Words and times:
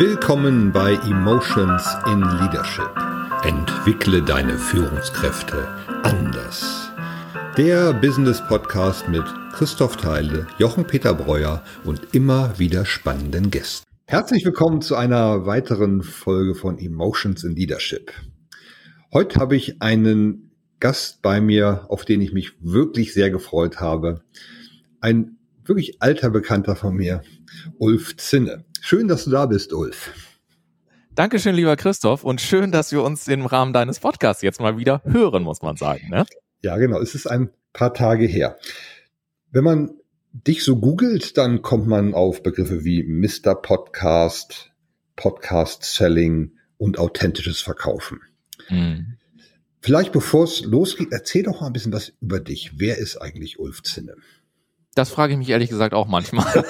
Willkommen 0.00 0.72
bei 0.72 0.94
Emotions 0.94 1.86
in 2.06 2.22
Leadership. 2.22 2.88
Entwickle 3.42 4.22
deine 4.22 4.56
Führungskräfte 4.56 5.68
anders. 6.04 6.90
Der 7.58 7.92
Business 7.92 8.42
Podcast 8.48 9.10
mit 9.10 9.24
Christoph 9.52 9.98
Theile, 9.98 10.46
Jochen 10.56 10.86
Peter 10.86 11.12
Breuer 11.12 11.62
und 11.84 12.14
immer 12.14 12.58
wieder 12.58 12.86
spannenden 12.86 13.50
Gästen. 13.50 13.84
Herzlich 14.06 14.42
willkommen 14.46 14.80
zu 14.80 14.96
einer 14.96 15.44
weiteren 15.44 16.02
Folge 16.02 16.54
von 16.54 16.78
Emotions 16.78 17.44
in 17.44 17.54
Leadership. 17.54 18.10
Heute 19.12 19.38
habe 19.38 19.54
ich 19.54 19.82
einen 19.82 20.50
Gast 20.78 21.20
bei 21.20 21.42
mir, 21.42 21.84
auf 21.90 22.06
den 22.06 22.22
ich 22.22 22.32
mich 22.32 22.52
wirklich 22.60 23.12
sehr 23.12 23.28
gefreut 23.28 23.80
habe. 23.80 24.22
Ein 25.02 25.36
wirklich 25.66 26.00
alter 26.00 26.30
Bekannter 26.30 26.74
von 26.74 26.96
mir, 26.96 27.20
Ulf 27.76 28.16
Zinne. 28.16 28.64
Schön, 28.80 29.08
dass 29.08 29.24
du 29.24 29.30
da 29.30 29.46
bist, 29.46 29.72
Ulf. 29.72 30.12
Dankeschön, 31.14 31.54
lieber 31.54 31.76
Christoph, 31.76 32.24
und 32.24 32.40
schön, 32.40 32.72
dass 32.72 32.92
wir 32.92 33.02
uns 33.02 33.28
im 33.28 33.44
Rahmen 33.44 33.72
deines 33.72 34.00
Podcasts 34.00 34.42
jetzt 34.42 34.60
mal 34.60 34.78
wieder 34.78 35.02
hören, 35.04 35.42
muss 35.42 35.60
man 35.60 35.76
sagen. 35.76 36.08
Ne? 36.08 36.24
Ja, 36.62 36.78
genau. 36.78 37.00
Es 37.00 37.14
ist 37.14 37.26
ein 37.26 37.50
paar 37.72 37.92
Tage 37.92 38.26
her. 38.26 38.58
Wenn 39.50 39.64
man 39.64 39.90
dich 40.32 40.64
so 40.64 40.76
googelt, 40.76 41.36
dann 41.36 41.62
kommt 41.62 41.86
man 41.88 42.14
auf 42.14 42.42
Begriffe 42.42 42.84
wie 42.84 43.02
Mr. 43.02 43.54
Podcast, 43.54 44.72
Podcast 45.16 45.82
Selling 45.84 46.52
und 46.78 46.98
authentisches 46.98 47.60
Verkaufen. 47.60 48.20
Mhm. 48.68 49.16
Vielleicht 49.80 50.12
bevor 50.12 50.44
es 50.44 50.62
losgeht, 50.62 51.08
erzähl 51.10 51.42
doch 51.42 51.60
mal 51.60 51.66
ein 51.66 51.72
bisschen 51.72 51.92
was 51.92 52.12
über 52.20 52.40
dich. 52.40 52.72
Wer 52.76 52.98
ist 52.98 53.16
eigentlich 53.16 53.58
Ulf 53.58 53.82
Zinne? 53.82 54.14
Das 54.94 55.10
frage 55.10 55.34
ich 55.34 55.38
mich 55.38 55.48
ehrlich 55.50 55.70
gesagt 55.70 55.94
auch 55.94 56.08
manchmal. 56.08 56.44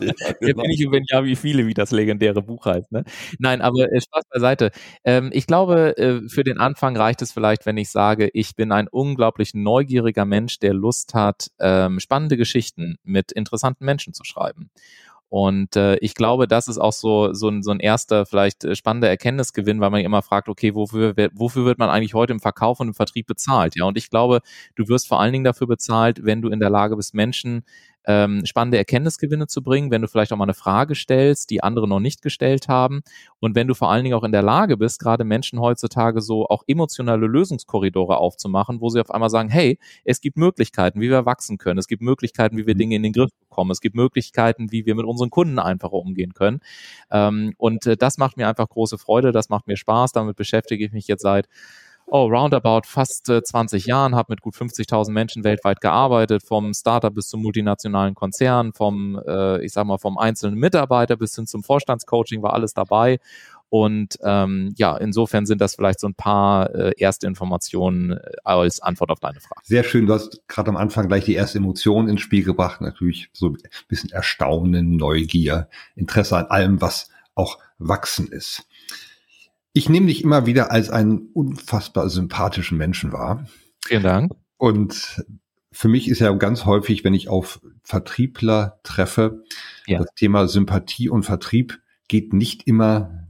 ja, 0.00 0.32
genau. 0.40 0.62
Nicht, 0.62 0.90
wenn 0.92 1.02
ja, 1.08 1.24
wie 1.24 1.34
viele, 1.34 1.66
wie 1.66 1.74
das 1.74 1.90
legendäre 1.90 2.40
Buch 2.40 2.66
heißt. 2.66 2.92
Ne? 2.92 3.02
Nein, 3.40 3.60
aber 3.60 3.90
äh, 3.92 4.00
Spaß 4.00 4.24
beiseite. 4.30 4.70
Ähm, 5.04 5.30
ich 5.32 5.48
glaube, 5.48 5.96
äh, 5.98 6.28
für 6.28 6.44
den 6.44 6.58
Anfang 6.58 6.96
reicht 6.96 7.20
es 7.20 7.32
vielleicht, 7.32 7.66
wenn 7.66 7.76
ich 7.76 7.90
sage, 7.90 8.30
ich 8.32 8.54
bin 8.54 8.70
ein 8.70 8.86
unglaublich 8.86 9.54
neugieriger 9.54 10.24
Mensch, 10.24 10.60
der 10.60 10.72
Lust 10.72 11.14
hat, 11.14 11.48
ähm, 11.58 11.98
spannende 11.98 12.36
Geschichten 12.36 12.96
mit 13.02 13.32
interessanten 13.32 13.84
Menschen 13.84 14.14
zu 14.14 14.22
schreiben. 14.24 14.70
Und 15.32 15.76
äh, 15.76 15.96
ich 16.00 16.14
glaube, 16.14 16.46
das 16.46 16.68
ist 16.68 16.76
auch 16.76 16.92
so, 16.92 17.32
so, 17.32 17.48
ein, 17.48 17.62
so 17.62 17.70
ein 17.70 17.80
erster, 17.80 18.26
vielleicht 18.26 18.64
äh, 18.64 18.76
spannender 18.76 19.08
Erkenntnisgewinn, 19.08 19.80
weil 19.80 19.88
man 19.88 20.02
immer 20.02 20.20
fragt, 20.20 20.50
okay, 20.50 20.74
wofür, 20.74 21.14
wofür 21.32 21.64
wird 21.64 21.78
man 21.78 21.88
eigentlich 21.88 22.12
heute 22.12 22.34
im 22.34 22.40
Verkauf 22.40 22.80
und 22.80 22.88
im 22.88 22.94
Vertrieb 22.94 23.28
bezahlt? 23.28 23.74
Ja, 23.74 23.86
und 23.86 23.96
ich 23.96 24.10
glaube, 24.10 24.42
du 24.74 24.88
wirst 24.88 25.08
vor 25.08 25.20
allen 25.20 25.32
Dingen 25.32 25.44
dafür 25.44 25.66
bezahlt, 25.66 26.22
wenn 26.26 26.42
du 26.42 26.50
in 26.50 26.60
der 26.60 26.68
Lage 26.68 26.96
bist, 26.96 27.14
Menschen 27.14 27.64
ähm, 28.04 28.44
spannende 28.44 28.78
Erkenntnisgewinne 28.78 29.46
zu 29.46 29.62
bringen, 29.62 29.90
wenn 29.90 30.02
du 30.02 30.08
vielleicht 30.08 30.32
auch 30.32 30.36
mal 30.36 30.44
eine 30.44 30.54
Frage 30.54 30.94
stellst, 30.94 31.50
die 31.50 31.62
andere 31.62 31.88
noch 31.88 32.00
nicht 32.00 32.20
gestellt 32.20 32.68
haben. 32.68 33.02
Und 33.40 33.54
wenn 33.54 33.68
du 33.68 33.74
vor 33.74 33.90
allen 33.90 34.04
Dingen 34.04 34.16
auch 34.16 34.24
in 34.24 34.32
der 34.32 34.42
Lage 34.42 34.76
bist, 34.76 35.00
gerade 35.00 35.24
Menschen 35.24 35.60
heutzutage 35.60 36.20
so 36.20 36.46
auch 36.46 36.62
emotionale 36.66 37.26
Lösungskorridore 37.26 38.18
aufzumachen, 38.18 38.80
wo 38.80 38.90
sie 38.90 39.00
auf 39.00 39.10
einmal 39.10 39.30
sagen, 39.30 39.48
hey, 39.48 39.78
es 40.04 40.20
gibt 40.20 40.36
Möglichkeiten, 40.36 41.00
wie 41.00 41.08
wir 41.08 41.24
wachsen 41.24 41.56
können, 41.56 41.78
es 41.78 41.86
gibt 41.86 42.02
Möglichkeiten, 42.02 42.58
wie 42.58 42.66
wir. 42.66 42.82
Dinge 42.82 42.96
in 42.96 43.04
den 43.04 43.12
Griff 43.12 43.30
bekommen, 43.48 43.70
es 43.70 43.80
gibt 43.80 43.94
Möglichkeiten, 43.94 44.72
wie 44.72 44.84
wir 44.86 44.96
mit 44.96 45.06
unseren 45.06 45.30
Kunden 45.30 45.60
einfacher 45.60 45.92
umgehen 45.92 46.34
können. 46.34 46.60
Ähm, 47.12 47.54
und 47.58 47.86
äh, 47.86 47.96
das 47.96 48.18
macht 48.18 48.36
mir 48.36 48.48
einfach 48.48 48.68
große 48.68 48.98
Freude, 48.98 49.30
das 49.30 49.48
macht 49.48 49.68
mir 49.68 49.76
Spaß, 49.76 50.10
damit 50.10 50.34
beschäftige 50.34 50.84
ich 50.84 50.92
mich 50.92 51.06
jetzt 51.06 51.22
seit 51.22 51.48
oh, 52.12 52.26
roundabout 52.26 52.82
fast 52.84 53.30
äh, 53.30 53.42
20 53.42 53.86
Jahren, 53.86 54.14
habe 54.14 54.32
mit 54.32 54.42
gut 54.42 54.54
50.000 54.54 55.10
Menschen 55.10 55.44
weltweit 55.44 55.80
gearbeitet, 55.80 56.42
vom 56.42 56.74
Startup 56.74 57.12
bis 57.12 57.28
zum 57.28 57.40
multinationalen 57.40 58.14
Konzern, 58.14 58.74
vom, 58.74 59.18
äh, 59.26 59.64
ich 59.64 59.72
sag 59.72 59.86
mal, 59.86 59.96
vom 59.96 60.18
einzelnen 60.18 60.58
Mitarbeiter 60.58 61.16
bis 61.16 61.34
hin 61.34 61.46
zum 61.46 61.62
Vorstandscoaching 61.62 62.42
war 62.42 62.52
alles 62.52 62.74
dabei. 62.74 63.18
Und 63.70 64.18
ähm, 64.22 64.74
ja, 64.76 64.94
insofern 64.98 65.46
sind 65.46 65.62
das 65.62 65.74
vielleicht 65.74 66.00
so 66.00 66.06
ein 66.06 66.14
paar 66.14 66.74
äh, 66.74 66.92
erste 66.98 67.26
Informationen 67.26 68.10
äh, 68.10 68.18
als 68.44 68.80
Antwort 68.80 69.10
auf 69.10 69.20
deine 69.20 69.40
Frage. 69.40 69.62
Sehr 69.64 69.82
schön, 69.82 70.04
du 70.04 70.12
hast 70.12 70.46
gerade 70.46 70.68
am 70.68 70.76
Anfang 70.76 71.08
gleich 71.08 71.24
die 71.24 71.34
erste 71.34 71.56
Emotion 71.56 72.10
ins 72.10 72.20
Spiel 72.20 72.44
gebracht. 72.44 72.82
Natürlich 72.82 73.30
so 73.32 73.48
ein 73.48 73.56
bisschen 73.88 74.10
Erstaunen, 74.10 74.96
Neugier, 74.96 75.70
Interesse 75.96 76.36
an 76.36 76.44
allem, 76.46 76.82
was 76.82 77.08
auch 77.34 77.58
wachsen 77.78 78.28
ist. 78.28 78.66
Ich 79.72 79.88
nehme 79.88 80.06
dich 80.06 80.22
immer 80.22 80.46
wieder 80.46 80.70
als 80.70 80.90
einen 80.90 81.30
unfassbar 81.32 82.08
sympathischen 82.08 82.76
Menschen 82.76 83.12
wahr. 83.12 83.46
Vielen 83.84 84.02
Dank. 84.02 84.32
Und 84.58 85.24
für 85.72 85.88
mich 85.88 86.08
ist 86.08 86.20
ja 86.20 86.30
ganz 86.32 86.66
häufig, 86.66 87.04
wenn 87.04 87.14
ich 87.14 87.28
auf 87.28 87.60
Vertriebler 87.82 88.80
treffe, 88.82 89.42
ja. 89.86 89.98
das 89.98 90.14
Thema 90.14 90.46
Sympathie 90.46 91.08
und 91.08 91.24
Vertrieb 91.24 91.80
geht 92.08 92.32
nicht 92.32 92.66
immer 92.66 93.26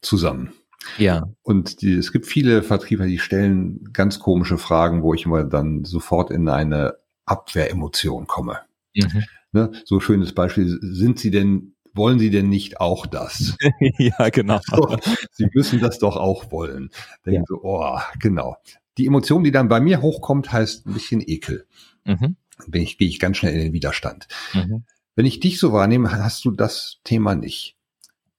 zusammen. 0.00 0.52
Ja. 0.96 1.28
Und 1.42 1.82
die, 1.82 1.94
es 1.94 2.12
gibt 2.12 2.26
viele 2.26 2.62
Vertriebler, 2.62 3.06
die 3.06 3.18
stellen 3.18 3.92
ganz 3.92 4.18
komische 4.18 4.58
Fragen, 4.58 5.02
wo 5.02 5.14
ich 5.14 5.24
immer 5.24 5.44
dann 5.44 5.84
sofort 5.84 6.30
in 6.30 6.48
eine 6.48 6.96
Abwehremotion 7.24 8.26
komme. 8.26 8.58
Mhm. 8.94 9.24
Ne, 9.52 9.72
so 9.84 10.00
schönes 10.00 10.34
Beispiel. 10.34 10.78
Sind 10.82 11.18
Sie 11.18 11.30
denn 11.30 11.74
wollen 11.98 12.18
Sie 12.18 12.30
denn 12.30 12.48
nicht 12.48 12.80
auch 12.80 13.06
das? 13.06 13.56
ja, 13.98 14.30
genau. 14.30 14.60
So, 14.64 14.96
Sie 15.32 15.48
müssen 15.52 15.80
das 15.80 15.98
doch 15.98 16.16
auch 16.16 16.50
wollen. 16.50 16.90
Denken 17.26 17.40
ja. 17.40 17.44
so, 17.46 17.60
oh, 17.62 17.98
genau. 18.20 18.56
Die 18.96 19.06
Emotion, 19.06 19.44
die 19.44 19.50
dann 19.50 19.68
bei 19.68 19.80
mir 19.80 20.00
hochkommt, 20.00 20.50
heißt 20.50 20.86
ein 20.86 20.94
bisschen 20.94 21.22
Ekel. 21.24 21.66
Mhm. 22.04 22.36
Bin 22.66 22.82
ich, 22.82 22.98
gehe 22.98 23.08
ich 23.08 23.20
ganz 23.20 23.36
schnell 23.36 23.52
in 23.52 23.60
den 23.60 23.72
Widerstand. 23.72 24.26
Mhm. 24.54 24.84
Wenn 25.14 25.26
ich 25.26 25.40
dich 25.40 25.58
so 25.58 25.72
wahrnehme, 25.72 26.10
hast 26.10 26.44
du 26.44 26.50
das 26.50 27.00
Thema 27.04 27.34
nicht. 27.34 27.76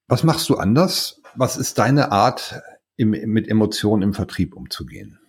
Was 0.08 0.24
machst 0.24 0.50
du 0.50 0.56
anders? 0.56 1.22
Was 1.36 1.58
ist 1.58 1.78
deine 1.78 2.12
Art, 2.12 2.62
im, 2.96 3.12
mit 3.12 3.48
Emotionen 3.48 4.02
im 4.02 4.14
Vertrieb 4.14 4.56
umzugehen? 4.56 5.20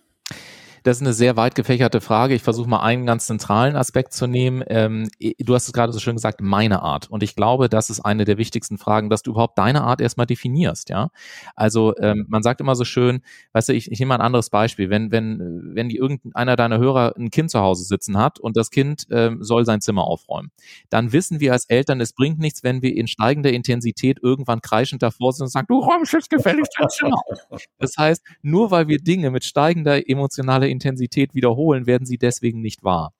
Das 0.83 0.97
ist 0.97 1.01
eine 1.01 1.13
sehr 1.13 1.35
weit 1.35 1.53
gefächerte 1.53 2.01
Frage. 2.01 2.33
Ich 2.33 2.41
versuche 2.41 2.67
mal 2.67 2.81
einen 2.81 3.05
ganz 3.05 3.27
zentralen 3.27 3.75
Aspekt 3.75 4.13
zu 4.13 4.25
nehmen. 4.25 4.63
Ähm, 4.67 5.09
du 5.19 5.53
hast 5.53 5.67
es 5.67 5.73
gerade 5.73 5.93
so 5.93 5.99
schön 5.99 6.15
gesagt, 6.15 6.41
meine 6.41 6.81
Art. 6.81 7.09
Und 7.09 7.21
ich 7.21 7.35
glaube, 7.35 7.69
das 7.69 7.89
ist 7.89 7.99
eine 7.99 8.25
der 8.25 8.37
wichtigsten 8.37 8.77
Fragen, 8.77 9.09
dass 9.09 9.21
du 9.21 9.31
überhaupt 9.31 9.57
deine 9.59 9.83
Art 9.83 10.01
erstmal 10.01 10.25
definierst, 10.25 10.89
ja. 10.89 11.09
Also 11.55 11.95
ähm, 11.97 12.25
man 12.29 12.41
sagt 12.41 12.61
immer 12.61 12.75
so 12.75 12.83
schön, 12.83 13.21
weißt 13.53 13.69
du, 13.69 13.73
ich, 13.73 13.91
ich 13.91 13.99
nehme 13.99 14.09
mal 14.09 14.15
ein 14.15 14.21
anderes 14.21 14.49
Beispiel. 14.49 14.89
Wenn, 14.89 15.11
wenn, 15.11 15.71
wenn 15.75 15.89
die 15.89 15.97
irgendeiner 15.97 16.55
deiner 16.55 16.79
Hörer 16.79 17.13
ein 17.15 17.29
Kind 17.29 17.51
zu 17.51 17.59
Hause 17.59 17.83
sitzen 17.83 18.17
hat 18.17 18.39
und 18.39 18.57
das 18.57 18.71
Kind 18.71 19.05
ähm, 19.11 19.43
soll 19.43 19.65
sein 19.65 19.81
Zimmer 19.81 20.05
aufräumen, 20.05 20.51
dann 20.89 21.13
wissen 21.13 21.39
wir 21.39 21.53
als 21.53 21.65
Eltern, 21.65 22.01
es 22.01 22.13
bringt 22.13 22.39
nichts, 22.39 22.63
wenn 22.63 22.81
wir 22.81 22.95
in 22.95 23.07
steigender 23.07 23.51
Intensität 23.53 24.17
irgendwann 24.21 24.61
kreischend 24.61 25.03
davor 25.03 25.33
sind 25.33 25.45
und 25.45 25.51
sagen, 25.51 25.67
du 25.69 25.79
räumst 25.79 26.13
jetzt 26.13 26.29
gefälligst 26.29 26.73
dein 26.79 26.89
Zimmer 26.89 27.21
auf. 27.49 27.65
Das 27.77 27.93
heißt, 27.97 28.23
nur 28.41 28.71
weil 28.71 28.87
wir 28.87 28.97
Dinge 28.97 29.29
mit 29.29 29.43
steigender 29.43 30.09
emotionaler 30.09 30.70
Intensität 30.71 31.35
wiederholen, 31.35 31.85
werden 31.85 32.05
sie 32.05 32.17
deswegen 32.17 32.61
nicht 32.61 32.83
wahr. 32.83 33.13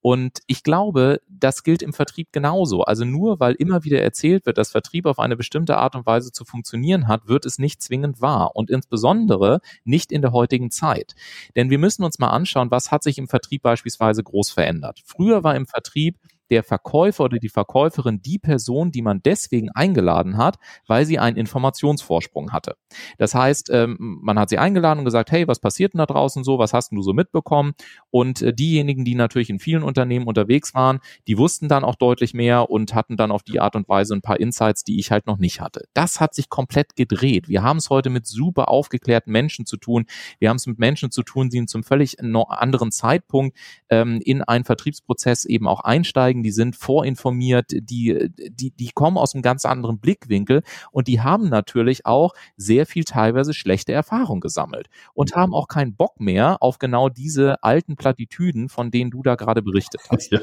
Und 0.00 0.38
ich 0.46 0.62
glaube, 0.62 1.20
das 1.28 1.64
gilt 1.64 1.82
im 1.82 1.92
Vertrieb 1.92 2.28
genauso. 2.30 2.82
Also 2.82 3.04
nur 3.04 3.40
weil 3.40 3.54
immer 3.54 3.84
wieder 3.84 4.00
erzählt 4.00 4.46
wird, 4.46 4.56
dass 4.56 4.70
Vertrieb 4.70 5.06
auf 5.06 5.18
eine 5.18 5.36
bestimmte 5.36 5.76
Art 5.76 5.96
und 5.96 6.06
Weise 6.06 6.30
zu 6.30 6.44
funktionieren 6.44 7.08
hat, 7.08 7.26
wird 7.26 7.44
es 7.44 7.58
nicht 7.58 7.82
zwingend 7.82 8.20
wahr. 8.20 8.52
Und 8.54 8.70
insbesondere 8.70 9.60
nicht 9.84 10.12
in 10.12 10.22
der 10.22 10.32
heutigen 10.32 10.70
Zeit. 10.70 11.14
Denn 11.56 11.70
wir 11.70 11.78
müssen 11.78 12.04
uns 12.04 12.18
mal 12.18 12.30
anschauen, 12.30 12.70
was 12.70 12.92
hat 12.92 13.02
sich 13.02 13.18
im 13.18 13.28
Vertrieb 13.28 13.62
beispielsweise 13.62 14.22
groß 14.22 14.50
verändert. 14.50 15.00
Früher 15.04 15.42
war 15.42 15.56
im 15.56 15.66
Vertrieb 15.66 16.16
der 16.50 16.62
Verkäufer 16.62 17.24
oder 17.24 17.38
die 17.38 17.48
Verkäuferin 17.48 18.20
die 18.22 18.38
Person, 18.38 18.90
die 18.90 19.02
man 19.02 19.20
deswegen 19.22 19.70
eingeladen 19.70 20.36
hat, 20.36 20.56
weil 20.86 21.04
sie 21.04 21.18
einen 21.18 21.36
Informationsvorsprung 21.36 22.52
hatte. 22.52 22.76
Das 23.18 23.34
heißt, 23.34 23.70
ähm, 23.70 24.18
man 24.22 24.38
hat 24.38 24.48
sie 24.48 24.58
eingeladen 24.58 25.00
und 25.00 25.04
gesagt, 25.04 25.30
hey, 25.30 25.46
was 25.46 25.60
passiert 25.60 25.94
denn 25.94 25.98
da 25.98 26.06
draußen 26.06 26.44
so, 26.44 26.58
was 26.58 26.72
hast 26.72 26.92
du 26.92 27.02
so 27.02 27.12
mitbekommen? 27.12 27.72
Und 28.10 28.42
äh, 28.42 28.52
diejenigen, 28.52 29.04
die 29.04 29.14
natürlich 29.14 29.50
in 29.50 29.58
vielen 29.58 29.82
Unternehmen 29.82 30.26
unterwegs 30.26 30.74
waren, 30.74 31.00
die 31.26 31.38
wussten 31.38 31.68
dann 31.68 31.84
auch 31.84 31.96
deutlich 31.96 32.34
mehr 32.34 32.70
und 32.70 32.94
hatten 32.94 33.16
dann 33.16 33.30
auf 33.30 33.42
die 33.42 33.60
Art 33.60 33.76
und 33.76 33.88
Weise 33.88 34.14
ein 34.14 34.22
paar 34.22 34.40
Insights, 34.40 34.84
die 34.84 34.98
ich 34.98 35.10
halt 35.10 35.26
noch 35.26 35.38
nicht 35.38 35.60
hatte. 35.60 35.84
Das 35.94 36.20
hat 36.20 36.34
sich 36.34 36.48
komplett 36.48 36.96
gedreht. 36.96 37.48
Wir 37.48 37.62
haben 37.62 37.78
es 37.78 37.90
heute 37.90 38.10
mit 38.10 38.26
super 38.26 38.68
aufgeklärten 38.68 39.32
Menschen 39.32 39.66
zu 39.66 39.76
tun. 39.76 40.06
Wir 40.38 40.48
haben 40.48 40.56
es 40.56 40.66
mit 40.66 40.78
Menschen 40.78 41.10
zu 41.10 41.22
tun, 41.22 41.50
die 41.50 41.64
zum 41.66 41.82
völlig 41.82 42.18
anderen 42.20 42.92
Zeitpunkt 42.92 43.56
ähm, 43.90 44.20
in 44.24 44.42
einen 44.42 44.64
Vertriebsprozess 44.64 45.44
eben 45.44 45.66
auch 45.66 45.80
einsteigen 45.80 46.37
Kollegen, 46.38 46.42
die 46.42 46.50
sind 46.50 46.76
vorinformiert, 46.76 47.66
die, 47.70 48.30
die, 48.32 48.70
die 48.70 48.90
kommen 48.92 49.18
aus 49.18 49.34
einem 49.34 49.42
ganz 49.42 49.64
anderen 49.64 49.98
Blickwinkel 49.98 50.62
und 50.90 51.08
die 51.08 51.20
haben 51.20 51.48
natürlich 51.48 52.06
auch 52.06 52.34
sehr 52.56 52.86
viel 52.86 53.04
teilweise 53.04 53.54
schlechte 53.54 53.92
Erfahrung 53.92 54.40
gesammelt 54.40 54.88
und 55.14 55.34
haben 55.34 55.54
auch 55.54 55.68
keinen 55.68 55.94
Bock 55.94 56.20
mehr 56.20 56.58
auf 56.60 56.78
genau 56.78 57.08
diese 57.08 57.62
alten 57.62 57.96
Plattitüden, 57.96 58.68
von 58.68 58.90
denen 58.90 59.10
du 59.10 59.22
da 59.22 59.34
gerade 59.34 59.62
berichtet 59.62 60.02
hast. 60.10 60.32
Ja. 60.32 60.40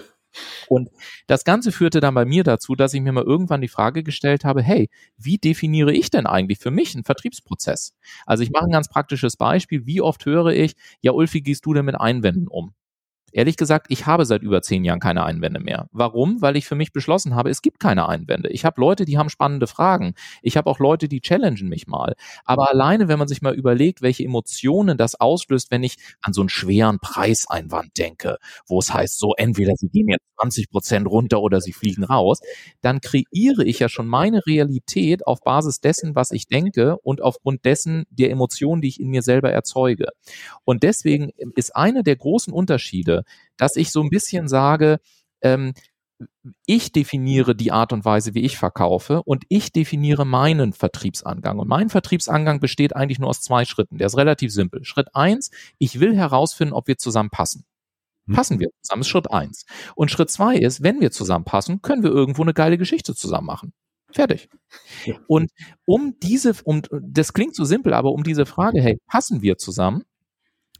Und 0.67 0.89
das 1.27 1.45
Ganze 1.45 1.71
führte 1.71 2.01
dann 2.01 2.13
bei 2.13 2.25
mir 2.25 2.43
dazu, 2.43 2.75
dass 2.75 2.93
ich 2.93 3.01
mir 3.01 3.13
mal 3.13 3.23
irgendwann 3.23 3.61
die 3.61 3.69
Frage 3.69 4.03
gestellt 4.03 4.43
habe, 4.43 4.61
hey, 4.61 4.89
wie 5.17 5.37
definiere 5.37 5.93
ich 5.93 6.09
denn 6.09 6.25
eigentlich 6.27 6.59
für 6.59 6.71
mich 6.71 6.93
einen 6.93 7.05
Vertriebsprozess? 7.05 7.93
Also 8.25 8.43
ich 8.43 8.51
mache 8.51 8.65
ein 8.65 8.71
ganz 8.71 8.89
praktisches 8.89 9.37
Beispiel. 9.37 9.85
Wie 9.85 10.01
oft 10.01 10.25
höre 10.25 10.47
ich, 10.47 10.75
ja, 10.99 11.13
Ulfi, 11.13 11.39
gehst 11.39 11.65
du 11.65 11.73
denn 11.73 11.85
mit 11.85 11.95
Einwänden 11.95 12.49
um? 12.49 12.73
Ehrlich 13.35 13.57
gesagt, 13.57 13.87
ich 13.89 14.05
habe 14.05 14.23
seit 14.23 14.43
über 14.43 14.61
zehn 14.61 14.85
Jahren 14.85 15.01
keine 15.01 15.25
Einwände 15.25 15.59
mehr. 15.59 15.89
Warum? 15.91 16.41
Weil 16.41 16.55
ich 16.55 16.65
für 16.65 16.75
mich 16.75 16.93
beschlossen 16.93 17.35
habe, 17.35 17.49
es 17.49 17.61
gibt 17.61 17.81
keine 17.81 18.07
Einwände. 18.07 18.47
Ich 18.47 18.63
habe 18.63 18.79
Leute, 18.79 19.03
die 19.03 19.17
haben 19.17 19.29
spannende 19.29 19.67
Fragen. 19.67 20.13
Ich 20.41 20.55
habe 20.55 20.69
auch 20.69 20.79
Leute, 20.79 21.09
die 21.09 21.19
challengen 21.19 21.67
mich 21.67 21.85
mal. 21.85 22.15
Aber 22.45 22.71
alleine, 22.71 23.09
wenn 23.09 23.19
man 23.19 23.27
sich 23.27 23.41
mal 23.41 23.53
überlegt, 23.53 24.01
welche 24.01 24.23
Emotionen 24.23 24.97
das 24.97 25.15
auslöst, 25.15 25.69
wenn 25.69 25.83
ich 25.83 25.97
an 26.21 26.31
so 26.31 26.43
einen 26.43 26.47
schweren 26.47 26.99
Preiseinwand 26.99 27.97
denke, 27.97 28.37
wo 28.67 28.79
es 28.79 28.93
heißt, 28.93 29.19
so 29.19 29.33
entweder 29.35 29.73
sie 29.75 29.89
gehen 29.89 30.07
jetzt 30.07 30.23
20 30.39 30.69
Prozent 30.69 31.05
runter 31.05 31.41
oder 31.41 31.59
sie 31.59 31.73
fliegen 31.73 32.05
raus, 32.05 32.39
dann 32.79 33.01
kreiere 33.01 33.65
ich 33.65 33.79
ja 33.79 33.89
schon 33.89 34.07
meine 34.07 34.45
Realität 34.47 35.27
auf 35.27 35.41
Basis 35.41 35.81
dessen, 35.81 36.15
was 36.15 36.31
ich 36.31 36.47
denke 36.47 36.95
und 36.99 37.21
aufgrund 37.21 37.65
dessen 37.65 38.05
der 38.09 38.31
Emotionen, 38.31 38.81
die 38.81 38.87
ich 38.87 39.01
in 39.01 39.09
mir 39.09 39.23
selber 39.23 39.51
erzeuge. 39.51 40.07
Und 40.63 40.83
deswegen 40.83 41.31
ist 41.57 41.75
einer 41.75 42.01
der 42.01 42.15
großen 42.15 42.53
Unterschiede, 42.53 43.24
dass 43.57 43.75
ich 43.75 43.91
so 43.91 44.01
ein 44.01 44.09
bisschen 44.09 44.47
sage, 44.47 44.99
ähm, 45.41 45.73
ich 46.65 46.91
definiere 46.91 47.55
die 47.55 47.71
Art 47.71 47.91
und 47.91 48.05
Weise, 48.05 48.33
wie 48.33 48.43
ich 48.43 48.57
verkaufe 48.57 49.21
und 49.23 49.43
ich 49.49 49.71
definiere 49.73 50.25
meinen 50.25 50.73
Vertriebsangang. 50.73 51.59
Und 51.59 51.67
mein 51.67 51.89
Vertriebsangang 51.89 52.59
besteht 52.59 52.95
eigentlich 52.95 53.19
nur 53.19 53.29
aus 53.29 53.41
zwei 53.41 53.65
Schritten. 53.65 53.97
Der 53.97 54.07
ist 54.07 54.17
relativ 54.17 54.53
simpel. 54.53 54.83
Schritt 54.85 55.13
eins, 55.13 55.51
ich 55.77 55.99
will 55.99 56.15
herausfinden, 56.15 56.73
ob 56.73 56.87
wir 56.87 56.97
zusammen 56.97 57.29
passen. 57.29 57.65
Hm. 58.27 58.35
Passen 58.35 58.59
wir 58.59 58.69
zusammen, 58.81 59.01
ist 59.01 59.09
Schritt 59.09 59.29
eins. 59.31 59.65
Und 59.95 60.09
Schritt 60.09 60.29
zwei 60.29 60.55
ist, 60.55 60.83
wenn 60.83 61.01
wir 61.01 61.11
zusammenpassen, 61.11 61.81
können 61.81 62.03
wir 62.03 62.11
irgendwo 62.11 62.43
eine 62.43 62.53
geile 62.53 62.77
Geschichte 62.77 63.13
zusammen 63.13 63.47
machen. 63.47 63.73
Fertig. 64.11 64.49
Und 65.27 65.51
um 65.85 66.15
diese, 66.21 66.53
um, 66.63 66.81
das 67.01 67.33
klingt 67.33 67.55
so 67.55 67.65
simpel, 67.65 67.93
aber 67.93 68.11
um 68.11 68.23
diese 68.23 68.45
Frage, 68.45 68.81
hey, 68.81 68.97
passen 69.07 69.41
wir 69.41 69.57
zusammen, 69.57 70.03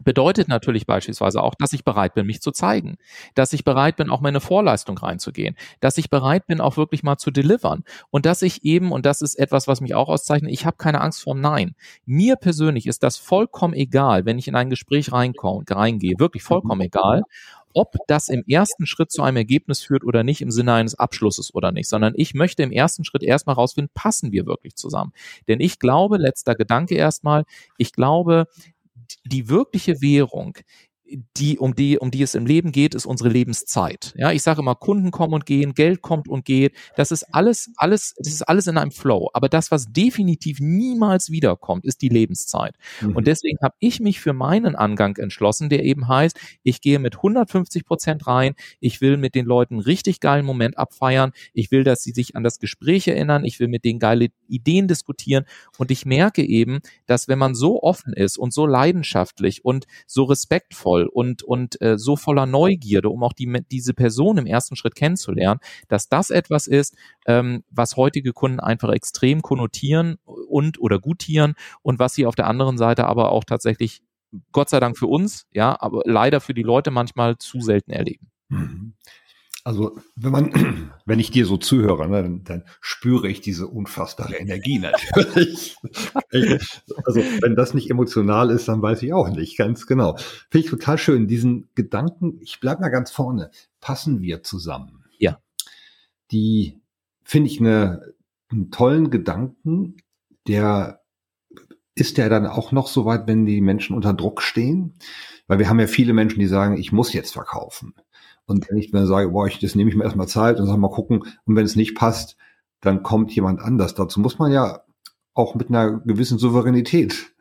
bedeutet 0.03 0.47
natürlich 0.47 0.85
beispielsweise 0.85 1.41
auch, 1.41 1.55
dass 1.55 1.73
ich 1.73 1.83
bereit 1.83 2.13
bin, 2.13 2.25
mich 2.25 2.41
zu 2.41 2.51
zeigen, 2.51 2.97
dass 3.33 3.53
ich 3.53 3.63
bereit 3.63 3.95
bin, 3.95 4.09
auch 4.09 4.21
meine 4.21 4.39
Vorleistung 4.39 4.97
reinzugehen, 4.97 5.55
dass 5.79 5.97
ich 5.97 6.09
bereit 6.09 6.47
bin, 6.47 6.61
auch 6.61 6.77
wirklich 6.77 7.03
mal 7.03 7.17
zu 7.17 7.31
delivern 7.31 7.83
und 8.09 8.25
dass 8.25 8.41
ich 8.41 8.63
eben, 8.63 8.91
und 8.91 9.05
das 9.05 9.21
ist 9.21 9.35
etwas, 9.35 9.67
was 9.67 9.81
mich 9.81 9.95
auch 9.95 10.09
auszeichnet, 10.09 10.51
ich 10.51 10.65
habe 10.65 10.77
keine 10.77 11.01
Angst 11.01 11.21
vorm 11.21 11.41
Nein. 11.41 11.75
Mir 12.05 12.35
persönlich 12.35 12.87
ist 12.87 13.03
das 13.03 13.17
vollkommen 13.17 13.73
egal, 13.73 14.25
wenn 14.25 14.39
ich 14.39 14.47
in 14.47 14.55
ein 14.55 14.69
Gespräch 14.69 15.11
reinkomme, 15.11 15.63
reingehe, 15.69 16.15
wirklich 16.17 16.43
vollkommen 16.43 16.81
egal, 16.81 17.23
ob 17.75 17.95
das 18.07 18.29
im 18.29 18.43
ersten 18.47 18.87
Schritt 18.87 19.11
zu 19.11 19.21
einem 19.21 19.37
Ergebnis 19.37 19.81
führt 19.81 20.05
oder 20.05 20.23
nicht 20.23 20.41
im 20.41 20.49
Sinne 20.49 20.73
eines 20.73 20.95
Abschlusses 20.95 21.53
oder 21.53 21.71
nicht, 21.71 21.89
sondern 21.89 22.13
ich 22.15 22.33
möchte 22.33 22.63
im 22.63 22.71
ersten 22.71 23.03
Schritt 23.03 23.21
erstmal 23.21 23.55
rausfinden, 23.55 23.91
passen 23.93 24.31
wir 24.31 24.45
wirklich 24.45 24.75
zusammen. 24.75 25.11
Denn 25.47 25.59
ich 25.59 25.77
glaube, 25.77 26.17
letzter 26.17 26.55
Gedanke 26.55 26.95
erstmal, 26.95 27.43
ich 27.77 27.91
glaube, 27.91 28.47
die 29.25 29.49
wirkliche 29.49 30.01
Währung 30.01 30.57
die, 31.37 31.59
um 31.59 31.75
die, 31.75 31.99
um 31.99 32.09
die 32.09 32.23
es 32.23 32.35
im 32.35 32.45
Leben 32.45 32.71
geht, 32.71 32.95
ist 32.95 33.05
unsere 33.05 33.29
Lebenszeit. 33.29 34.13
Ja, 34.17 34.31
ich 34.31 34.41
sage 34.41 34.61
immer, 34.61 34.75
Kunden 34.75 35.11
kommen 35.11 35.33
und 35.33 35.45
gehen, 35.45 35.73
Geld 35.73 36.01
kommt 36.01 36.27
und 36.27 36.45
geht. 36.45 36.75
Das 36.95 37.11
ist 37.11 37.23
alles, 37.33 37.71
alles, 37.77 38.15
das 38.17 38.33
ist 38.33 38.41
alles 38.41 38.67
in 38.67 38.77
einem 38.77 38.91
Flow. 38.91 39.29
Aber 39.33 39.47
das, 39.47 39.71
was 39.71 39.91
definitiv 39.91 40.59
niemals 40.59 41.29
wiederkommt, 41.29 41.85
ist 41.85 42.01
die 42.01 42.09
Lebenszeit. 42.09 42.75
Mhm. 43.01 43.15
Und 43.15 43.27
deswegen 43.27 43.59
habe 43.61 43.75
ich 43.79 43.99
mich 43.99 44.19
für 44.19 44.33
meinen 44.33 44.75
Angang 44.75 45.17
entschlossen, 45.17 45.69
der 45.69 45.83
eben 45.83 46.07
heißt, 46.07 46.39
ich 46.63 46.81
gehe 46.81 46.99
mit 46.99 47.17
150 47.17 47.85
Prozent 47.85 48.25
rein. 48.25 48.55
Ich 48.79 48.99
will 49.01 49.17
mit 49.17 49.35
den 49.35 49.45
Leuten 49.45 49.79
richtig 49.79 50.19
geilen 50.19 50.45
Moment 50.45 50.77
abfeiern. 50.77 51.31
Ich 51.53 51.71
will, 51.71 51.83
dass 51.83 52.01
sie 52.01 52.11
sich 52.11 52.35
an 52.35 52.43
das 52.43 52.59
Gespräch 52.59 53.07
erinnern. 53.07 53.45
Ich 53.45 53.59
will 53.59 53.67
mit 53.67 53.85
denen 53.85 53.99
geile 53.99 54.29
Ideen 54.47 54.87
diskutieren. 54.87 55.45
Und 55.77 55.91
ich 55.91 56.05
merke 56.05 56.43
eben, 56.43 56.79
dass 57.05 57.27
wenn 57.27 57.39
man 57.39 57.53
so 57.53 57.83
offen 57.83 58.13
ist 58.13 58.37
und 58.37 58.53
so 58.53 58.65
leidenschaftlich 58.65 59.63
und 59.63 59.85
so 60.07 60.23
respektvoll 60.23 60.94
liebevoll 60.95 61.09
und, 61.11 61.43
und 61.43 61.81
äh, 61.81 61.97
so 61.97 62.15
voller 62.15 62.45
Neugierde, 62.45 63.09
um 63.09 63.23
auch 63.23 63.33
die, 63.33 63.51
diese 63.71 63.93
Person 63.93 64.37
im 64.37 64.45
ersten 64.45 64.75
Schritt 64.75 64.95
kennenzulernen, 64.95 65.59
dass 65.87 66.09
das 66.09 66.29
etwas 66.29 66.67
ist, 66.67 66.95
ähm, 67.25 67.63
was 67.69 67.97
heutige 67.97 68.33
Kunden 68.33 68.59
einfach 68.59 68.91
extrem 68.91 69.41
konnotieren 69.41 70.17
und 70.25 70.79
oder 70.79 70.99
gutieren 70.99 71.55
und 71.81 71.99
was 71.99 72.15
sie 72.15 72.25
auf 72.25 72.35
der 72.35 72.47
anderen 72.47 72.77
Seite 72.77 73.05
aber 73.05 73.31
auch 73.31 73.43
tatsächlich, 73.43 74.01
Gott 74.51 74.69
sei 74.69 74.79
Dank 74.79 74.97
für 74.97 75.07
uns, 75.07 75.47
ja, 75.53 75.79
aber 75.79 76.01
leider 76.05 76.41
für 76.41 76.53
die 76.53 76.63
Leute 76.63 76.91
manchmal 76.91 77.37
zu 77.37 77.61
selten 77.61 77.91
erleben. 77.91 78.29
Mhm. 78.49 78.93
Also 79.65 79.97
wenn 80.15 80.31
man, 80.31 80.91
wenn 81.05 81.19
ich 81.19 81.31
dir 81.31 81.47
so 81.47 81.57
zuhöre, 81.57 82.07
ne, 82.07 82.21
dann, 82.21 82.43
dann 82.43 82.63
spüre 82.81 83.27
ich 83.27 83.41
diese 83.41 83.67
unfassbare 83.67 84.35
Energie 84.35 84.77
natürlich. 84.77 85.75
also 87.03 87.19
wenn 87.41 87.55
das 87.55 87.73
nicht 87.73 87.89
emotional 87.89 88.51
ist, 88.51 88.67
dann 88.67 88.83
weiß 88.83 89.01
ich 89.01 89.11
auch 89.11 89.27
nicht, 89.29 89.57
ganz 89.57 89.87
genau. 89.87 90.17
Finde 90.51 90.65
ich 90.65 90.69
total 90.69 90.99
schön, 90.99 91.27
diesen 91.27 91.67
Gedanken, 91.73 92.37
ich 92.41 92.59
bleib 92.59 92.79
mal 92.79 92.89
ganz 92.89 93.09
vorne, 93.09 93.49
passen 93.81 94.21
wir 94.21 94.43
zusammen. 94.43 95.03
Ja. 95.17 95.39
Die 96.31 96.79
finde 97.23 97.49
ich 97.49 97.59
eine, 97.59 98.13
einen 98.51 98.69
tollen 98.69 99.09
Gedanken, 99.09 99.97
der 100.47 101.01
ist 101.95 102.17
der 102.17 102.29
dann 102.29 102.45
auch 102.45 102.71
noch 102.71 102.87
so 102.87 103.05
weit, 103.05 103.27
wenn 103.27 103.45
die 103.45 103.61
Menschen 103.61 103.95
unter 103.95 104.13
Druck 104.13 104.41
stehen? 104.41 104.93
Weil 105.47 105.59
wir 105.59 105.69
haben 105.69 105.79
ja 105.79 105.87
viele 105.87 106.13
Menschen, 106.13 106.39
die 106.39 106.47
sagen, 106.47 106.77
ich 106.77 106.91
muss 106.91 107.13
jetzt 107.13 107.33
verkaufen. 107.33 107.93
Und 108.45 108.69
wenn 108.69 108.77
ich 108.77 108.91
mir 108.91 109.07
sage, 109.07 109.29
boah, 109.29 109.47
ich, 109.47 109.59
das 109.59 109.75
nehme 109.75 109.89
ich 109.89 109.95
mir 109.95 110.03
erstmal 110.03 110.27
Zeit 110.27 110.59
und 110.59 110.67
sag 110.67 110.77
mal 110.77 110.89
gucken, 110.89 111.23
und 111.45 111.55
wenn 111.55 111.65
es 111.65 111.75
nicht 111.75 111.95
passt, 111.95 112.37
dann 112.81 113.01
kommt 113.01 113.33
jemand 113.33 113.59
anders. 113.59 113.95
Dazu 113.95 114.19
muss 114.19 114.37
man 114.37 114.51
ja 114.51 114.81
auch 115.33 115.55
mit 115.55 115.69
einer 115.69 115.99
gewissen 115.99 116.37
Souveränität 116.37 117.34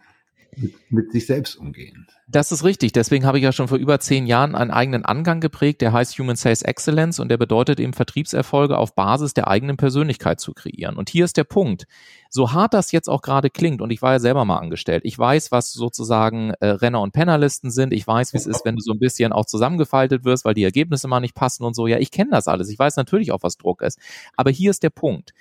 mit, 0.89 1.13
sich 1.13 1.27
selbst 1.27 1.57
umgehen. 1.57 2.07
Das 2.27 2.53
ist 2.53 2.65
richtig. 2.65 2.93
Deswegen 2.93 3.27
habe 3.27 3.39
ich 3.39 3.45
ja 3.45 3.53
schon 3.53 3.69
vor 3.69 3.79
über 3.79 4.01
zehn 4.01 4.27
Jahren 4.27 4.55
einen 4.55 4.71
eigenen 4.71 5.05
Angang 5.05 5.41
geprägt, 5.41 5.81
der 5.81 5.93
heißt 5.93 6.19
Human 6.19 6.37
Sales 6.37 6.63
Excellence 6.63 7.21
und 7.21 7.29
der 7.29 7.37
bedeutet 7.37 7.81
eben 7.81 7.93
Vertriebserfolge 7.93 8.79
auf 8.79 8.95
Basis 8.95 9.35
der 9.35 9.49
eigenen 9.49 9.77
Persönlichkeit 9.77 10.41
zu 10.41 10.53
kreieren. 10.53 10.97
Und 10.97 11.11
hier 11.11 11.25
ist 11.25 11.37
der 11.37 11.45
Punkt. 11.45 11.87
So 12.31 12.53
hart 12.53 12.75
das 12.75 12.91
jetzt 12.93 13.09
auch 13.09 13.23
gerade 13.23 13.51
klingt, 13.51 13.81
und 13.81 13.91
ich 13.91 14.03
war 14.03 14.13
ja 14.13 14.19
selber 14.19 14.45
mal 14.45 14.59
angestellt, 14.59 15.03
ich 15.05 15.17
weiß, 15.17 15.53
was 15.53 15.73
sozusagen 15.73 16.51
äh, 16.61 16.67
Renner- 16.67 17.03
und 17.03 17.13
Pennerlisten 17.13 17.71
sind, 17.71 17.93
ich 17.93 18.07
weiß, 18.07 18.33
wie 18.33 18.39
es 18.39 18.47
ist, 18.47 18.65
wenn 18.65 18.75
du 18.75 18.83
so 18.83 18.93
ein 18.93 18.99
bisschen 18.99 19.33
auch 19.33 19.45
zusammengefaltet 19.45 20.25
wirst, 20.25 20.45
weil 20.45 20.55
die 20.55 20.65
Ergebnisse 20.65 21.07
mal 21.07 21.21
nicht 21.21 21.35
passen 21.35 21.65
und 21.65 21.75
so. 21.75 21.87
Ja, 21.87 21.99
ich 21.99 22.11
kenne 22.11 22.31
das 22.33 22.49
alles. 22.49 22.69
Ich 22.71 22.79
weiß 22.79 22.97
natürlich 22.97 23.31
auch, 23.31 23.43
was 23.43 23.57
Druck 23.57 23.83
ist. 23.83 23.99
Aber 24.37 24.51
hier 24.51 24.71
ist 24.71 24.83
der 24.83 24.91
Punkt 24.91 25.33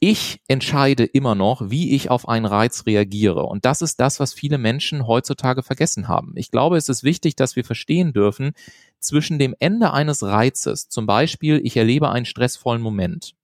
ich 0.00 0.40
entscheide 0.48 1.04
immer 1.04 1.34
noch, 1.34 1.70
wie 1.70 1.94
ich 1.94 2.10
auf 2.10 2.28
einen 2.28 2.46
Reiz 2.46 2.86
reagiere. 2.86 3.44
Und 3.44 3.64
das 3.64 3.80
ist 3.80 4.00
das, 4.00 4.20
was 4.20 4.34
viele 4.34 4.58
Menschen 4.58 5.06
heutzutage 5.06 5.62
vergessen 5.62 6.08
haben. 6.08 6.32
Ich 6.36 6.50
glaube, 6.50 6.76
es 6.76 6.88
ist 6.88 7.04
wichtig, 7.04 7.36
dass 7.36 7.56
wir 7.56 7.64
verstehen 7.64 8.12
dürfen, 8.12 8.52
zwischen 8.98 9.38
dem 9.38 9.54
Ende 9.58 9.92
eines 9.92 10.22
Reizes, 10.22 10.88
zum 10.88 11.06
Beispiel, 11.06 11.60
ich 11.62 11.76
erlebe 11.76 12.10
einen 12.10 12.26
stressvollen 12.26 12.82
Moment, 12.82 13.34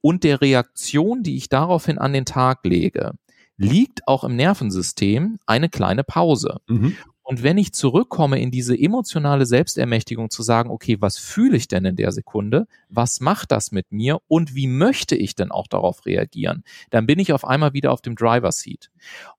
und 0.00 0.24
der 0.24 0.40
Reaktion, 0.40 1.22
die 1.22 1.36
ich 1.36 1.48
daraufhin 1.48 1.98
an 1.98 2.12
den 2.12 2.24
Tag 2.24 2.64
lege, 2.64 3.12
liegt 3.56 4.08
auch 4.08 4.24
im 4.24 4.34
Nervensystem 4.34 5.38
eine 5.46 5.68
kleine 5.68 6.02
Pause. 6.02 6.60
Mhm. 6.66 6.96
Und 7.32 7.42
wenn 7.42 7.56
ich 7.56 7.72
zurückkomme 7.72 8.42
in 8.42 8.50
diese 8.50 8.78
emotionale 8.78 9.46
Selbstermächtigung 9.46 10.28
zu 10.28 10.42
sagen, 10.42 10.68
okay, 10.68 10.98
was 11.00 11.16
fühle 11.16 11.56
ich 11.56 11.66
denn 11.66 11.86
in 11.86 11.96
der 11.96 12.12
Sekunde? 12.12 12.66
Was 12.90 13.20
macht 13.20 13.52
das 13.52 13.72
mit 13.72 13.90
mir? 13.90 14.18
Und 14.28 14.54
wie 14.54 14.66
möchte 14.66 15.16
ich 15.16 15.34
denn 15.34 15.50
auch 15.50 15.66
darauf 15.66 16.04
reagieren? 16.04 16.62
Dann 16.90 17.06
bin 17.06 17.18
ich 17.18 17.32
auf 17.32 17.46
einmal 17.46 17.72
wieder 17.72 17.90
auf 17.90 18.02
dem 18.02 18.16
Driver 18.16 18.52
Seat. 18.52 18.90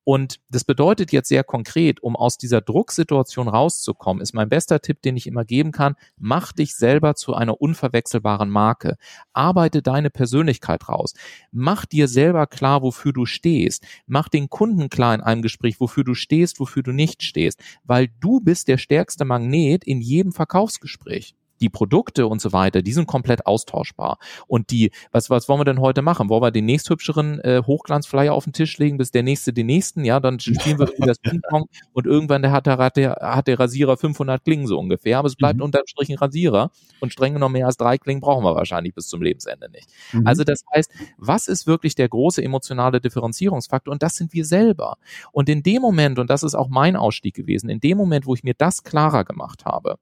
Und 0.06 0.40
das 0.50 0.64
bedeutet 0.64 1.12
jetzt 1.12 1.30
sehr 1.30 1.44
konkret, 1.44 2.02
um 2.02 2.16
aus 2.16 2.40
dieser 2.40 2.62
Drucksituation 2.62 3.48
rauszukommen, 3.48 4.22
ist 4.24 4.34
mein 4.34 4.50
bester 4.50 4.82
Tipp, 4.82 5.02
den 5.04 5.16
ich 5.16 5.28
immer 5.28 5.46
geben 5.46 5.72
kann, 5.72 5.96
mach 6.18 6.52
dich 6.52 6.76
selber 6.76 7.14
zu 7.14 7.36
einer 7.36 7.62
unverwechselbaren 7.62 8.50
Marke. 8.50 8.98
Arbeite 9.34 9.84
deine 9.84 10.10
Persönlichkeit 10.10 10.90
raus. 10.90 11.14
Mach 11.52 11.86
dir 11.86 12.08
selber 12.08 12.48
klar, 12.48 12.82
wofür 12.82 13.14
du 13.14 13.26
stehst. 13.26 13.86
Mach 14.08 14.30
den 14.30 14.50
Kunden 14.50 14.90
klar 14.90 15.14
in 15.16 15.22
einem 15.22 15.44
Gespräch, 15.44 15.80
wofür 15.80 16.04
du 16.04 16.16
stehst, 16.16 16.60
wofür 16.60 16.84
du 16.84 16.92
nicht 16.92 17.24
stehst 17.24 17.62
weil 17.84 18.10
du 18.20 18.40
bist 18.40 18.68
der 18.68 18.78
stärkste 18.78 19.26
Magnet 19.26 19.84
in 19.84 20.02
jedem 20.02 20.32
Verkaufsgespräch 20.32 21.36
die 21.64 21.70
Produkte 21.70 22.28
und 22.28 22.42
so 22.42 22.52
weiter, 22.52 22.82
die 22.82 22.92
sind 22.92 23.08
komplett 23.08 23.48
austauschbar. 23.48 24.18
Und 24.48 24.70
die, 24.70 24.92
was, 25.12 25.30
was 25.30 25.48
wollen 25.48 25.62
wir 25.62 25.66
denn 25.66 25.80
heute 25.80 26.02
machen? 26.02 26.28
Wollen 26.28 26.44
wir 26.44 26.52
den 26.52 26.66
nächsthübscheren 26.66 27.40
äh, 27.40 27.64
Hochglanzflyer 27.66 28.34
auf 28.34 28.44
den 28.44 28.52
Tisch 28.52 28.78
legen, 28.78 28.98
bis 28.98 29.12
der 29.12 29.24
nächste 29.24 29.54
den 29.54 29.68
nächsten? 29.68 30.04
Ja, 30.04 30.20
dann 30.20 30.40
spielen 30.42 30.78
wir 30.78 30.90
das 31.00 31.20
Ping-Pong 31.20 31.66
und 31.94 32.06
irgendwann 32.06 32.42
der 32.42 32.52
hat, 32.52 32.66
der, 32.66 32.78
hat, 32.78 32.98
der, 32.98 33.18
hat 33.22 33.48
der 33.48 33.60
Rasierer 33.60 33.96
500 33.96 34.44
Klingen 34.44 34.68
so 34.68 34.78
ungefähr, 34.78 35.18
aber 35.20 35.28
es 35.28 35.38
bleibt 35.38 35.58
mhm. 35.58 35.64
unterm 35.64 35.84
Strich 35.88 36.10
ein 36.10 36.18
Rasierer 36.18 36.70
und 37.00 37.14
streng 37.14 37.34
genommen 37.34 37.54
mehr 37.54 37.66
als 37.66 37.78
drei 37.78 37.98
Klingen 37.98 38.20
brauchen 38.20 38.44
wir 38.44 38.56
wahrscheinlich 38.56 38.94
bis 38.94 39.08
zum 39.08 39.22
Lebensende 39.22 39.70
nicht. 39.72 39.88
Mhm. 40.12 40.28
Also 40.28 40.44
das 40.44 40.64
heißt, 40.76 40.92
was 41.18 41.48
ist 41.48 41.66
wirklich 41.66 41.96
der 41.96 42.10
große 42.10 42.44
emotionale 42.44 43.00
Differenzierungsfaktor? 43.00 43.94
Und 43.94 44.04
das 44.04 44.16
sind 44.16 44.34
wir 44.34 44.44
selber. 44.44 44.98
Und 45.32 45.48
in 45.48 45.64
dem 45.64 45.82
Moment, 45.82 46.20
und 46.20 46.30
das 46.30 46.44
ist 46.44 46.56
auch 46.56 46.68
mein 46.68 46.98
Ausstieg 46.98 47.36
gewesen, 47.36 47.70
in 47.70 47.80
dem 47.80 47.98
Moment, 47.98 48.26
wo 48.26 48.34
ich 48.34 48.44
mir 48.44 48.54
das 48.54 48.84
klarer 48.84 49.24
gemacht 49.24 49.64
habe, 49.64 49.98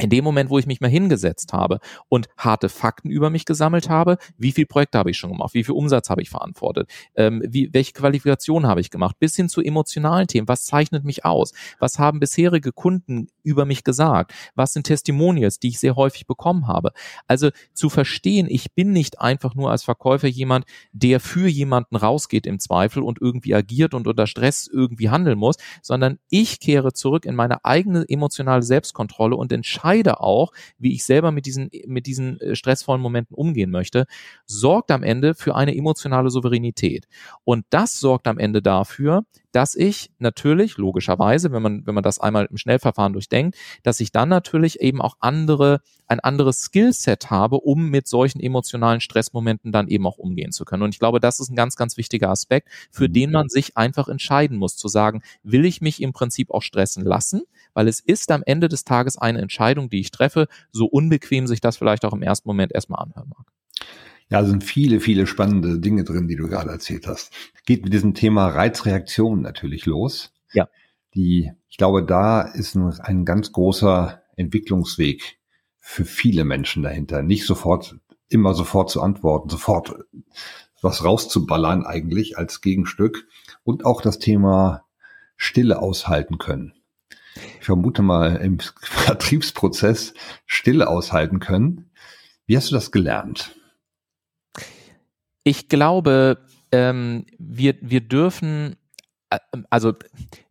in 0.00 0.10
dem 0.10 0.24
Moment, 0.24 0.50
wo 0.50 0.58
ich 0.58 0.66
mich 0.66 0.80
mal 0.80 0.90
hingesetzt 0.90 1.52
habe 1.52 1.78
und 2.08 2.28
harte 2.36 2.68
Fakten 2.68 3.10
über 3.10 3.30
mich 3.30 3.44
gesammelt 3.44 3.88
habe, 3.88 4.18
wie 4.36 4.50
viel 4.50 4.66
Projekte 4.66 4.98
habe 4.98 5.10
ich 5.10 5.18
schon 5.18 5.30
gemacht, 5.30 5.54
wie 5.54 5.62
viel 5.62 5.74
Umsatz 5.74 6.10
habe 6.10 6.20
ich 6.20 6.30
verantwortet, 6.30 6.90
ähm, 7.14 7.42
wie, 7.46 7.70
welche 7.72 7.92
Qualifikation 7.92 8.66
habe 8.66 8.80
ich 8.80 8.90
gemacht, 8.90 9.16
bis 9.20 9.36
hin 9.36 9.48
zu 9.48 9.60
emotionalen 9.60 10.26
Themen, 10.26 10.48
was 10.48 10.64
zeichnet 10.64 11.04
mich 11.04 11.24
aus, 11.24 11.52
was 11.78 12.00
haben 12.00 12.18
bisherige 12.18 12.72
Kunden 12.72 13.28
über 13.44 13.66
mich 13.66 13.84
gesagt, 13.84 14.32
was 14.56 14.72
sind 14.72 14.84
Testimonials, 14.84 15.60
die 15.60 15.68
ich 15.68 15.78
sehr 15.78 15.94
häufig 15.94 16.26
bekommen 16.26 16.66
habe. 16.66 16.90
Also 17.28 17.50
zu 17.72 17.88
verstehen, 17.88 18.48
ich 18.50 18.74
bin 18.74 18.90
nicht 18.90 19.20
einfach 19.20 19.54
nur 19.54 19.70
als 19.70 19.84
Verkäufer 19.84 20.26
jemand, 20.26 20.64
der 20.92 21.20
für 21.20 21.46
jemanden 21.46 21.94
rausgeht 21.94 22.46
im 22.46 22.58
Zweifel 22.58 23.04
und 23.04 23.20
irgendwie 23.20 23.54
agiert 23.54 23.94
und 23.94 24.08
unter 24.08 24.26
Stress 24.26 24.66
irgendwie 24.66 25.10
handeln 25.10 25.38
muss, 25.38 25.54
sondern 25.82 26.18
ich 26.30 26.58
kehre 26.58 26.92
zurück 26.92 27.26
in 27.26 27.36
meine 27.36 27.64
eigene 27.64 28.04
emotionale 28.08 28.62
Selbstkontrolle 28.62 29.36
und 29.36 29.52
entscheide, 29.52 29.83
entscheide 29.84 30.20
auch, 30.20 30.52
wie 30.78 30.94
ich 30.94 31.04
selber 31.04 31.30
mit 31.30 31.46
diesen, 31.46 31.70
mit 31.86 32.06
diesen 32.06 32.40
äh, 32.40 32.56
stressvollen 32.56 33.02
Momenten 33.02 33.34
umgehen 33.34 33.70
möchte, 33.70 34.06
sorgt 34.46 34.90
am 34.90 35.02
Ende 35.02 35.34
für 35.34 35.54
eine 35.54 35.76
emotionale 35.76 36.30
Souveränität. 36.30 37.06
Und 37.44 37.66
das 37.70 38.00
sorgt 38.00 38.26
am 38.26 38.38
Ende 38.38 38.62
dafür, 38.62 39.24
dass 39.54 39.76
ich 39.76 40.10
natürlich, 40.18 40.78
logischerweise, 40.78 41.52
wenn 41.52 41.62
man, 41.62 41.86
wenn 41.86 41.94
man 41.94 42.02
das 42.02 42.18
einmal 42.18 42.46
im 42.50 42.56
Schnellverfahren 42.56 43.12
durchdenkt, 43.12 43.56
dass 43.84 44.00
ich 44.00 44.10
dann 44.10 44.28
natürlich 44.28 44.80
eben 44.80 45.00
auch 45.00 45.16
andere, 45.20 45.80
ein 46.08 46.18
anderes 46.18 46.60
Skillset 46.60 47.30
habe, 47.30 47.56
um 47.56 47.88
mit 47.88 48.08
solchen 48.08 48.40
emotionalen 48.40 49.00
Stressmomenten 49.00 49.70
dann 49.70 49.86
eben 49.86 50.06
auch 50.08 50.18
umgehen 50.18 50.50
zu 50.50 50.64
können. 50.64 50.82
Und 50.82 50.94
ich 50.94 50.98
glaube, 50.98 51.20
das 51.20 51.38
ist 51.38 51.50
ein 51.50 51.56
ganz, 51.56 51.76
ganz 51.76 51.96
wichtiger 51.96 52.30
Aspekt, 52.30 52.68
für 52.90 53.08
den 53.08 53.30
man 53.30 53.48
sich 53.48 53.76
einfach 53.76 54.08
entscheiden 54.08 54.56
muss, 54.56 54.76
zu 54.76 54.88
sagen, 54.88 55.22
will 55.44 55.64
ich 55.64 55.80
mich 55.80 56.02
im 56.02 56.12
Prinzip 56.12 56.50
auch 56.50 56.62
stressen 56.62 57.04
lassen? 57.04 57.42
Weil 57.74 57.86
es 57.86 58.00
ist 58.00 58.32
am 58.32 58.42
Ende 58.44 58.68
des 58.68 58.84
Tages 58.84 59.16
eine 59.16 59.40
Entscheidung, 59.40 59.73
die 59.74 60.00
ich 60.00 60.10
treffe, 60.10 60.48
so 60.72 60.86
unbequem 60.86 61.46
sich 61.46 61.60
das 61.60 61.76
vielleicht 61.76 62.04
auch 62.04 62.12
im 62.12 62.22
ersten 62.22 62.48
Moment 62.48 62.72
erstmal 62.72 63.02
anhören 63.02 63.28
mag. 63.28 63.46
Ja, 64.30 64.44
sind 64.44 64.64
viele, 64.64 65.00
viele 65.00 65.26
spannende 65.26 65.78
Dinge 65.78 66.04
drin, 66.04 66.28
die 66.28 66.36
du 66.36 66.48
gerade 66.48 66.70
erzählt 66.70 67.06
hast. 67.06 67.32
Geht 67.66 67.84
mit 67.84 67.92
diesem 67.92 68.14
Thema 68.14 68.48
Reizreaktion 68.48 69.42
natürlich 69.42 69.86
los. 69.86 70.32
Ja. 70.52 70.68
Die, 71.14 71.52
ich 71.68 71.76
glaube, 71.76 72.04
da 72.04 72.42
ist 72.42 72.74
ein, 72.74 72.98
ein 73.00 73.24
ganz 73.24 73.52
großer 73.52 74.22
Entwicklungsweg 74.36 75.38
für 75.78 76.04
viele 76.04 76.44
Menschen 76.44 76.82
dahinter. 76.82 77.22
Nicht 77.22 77.46
sofort, 77.46 77.96
immer 78.28 78.54
sofort 78.54 78.90
zu 78.90 79.02
antworten, 79.02 79.50
sofort 79.50 79.94
was 80.80 81.04
rauszuballern 81.04 81.84
eigentlich 81.84 82.38
als 82.38 82.60
Gegenstück 82.60 83.26
und 83.62 83.84
auch 83.84 84.00
das 84.00 84.18
Thema 84.18 84.84
Stille 85.36 85.80
aushalten 85.80 86.38
können. 86.38 86.74
Ich 87.60 87.66
vermute 87.66 88.02
mal 88.02 88.36
im 88.36 88.58
Vertriebsprozess 88.60 90.14
Stille 90.46 90.88
aushalten 90.88 91.40
können. 91.40 91.90
Wie 92.46 92.56
hast 92.56 92.70
du 92.70 92.74
das 92.74 92.92
gelernt? 92.92 93.54
Ich 95.42 95.68
glaube, 95.68 96.38
ähm, 96.72 97.26
wir, 97.38 97.76
wir 97.80 98.00
dürfen, 98.00 98.76
äh, 99.30 99.38
also 99.70 99.94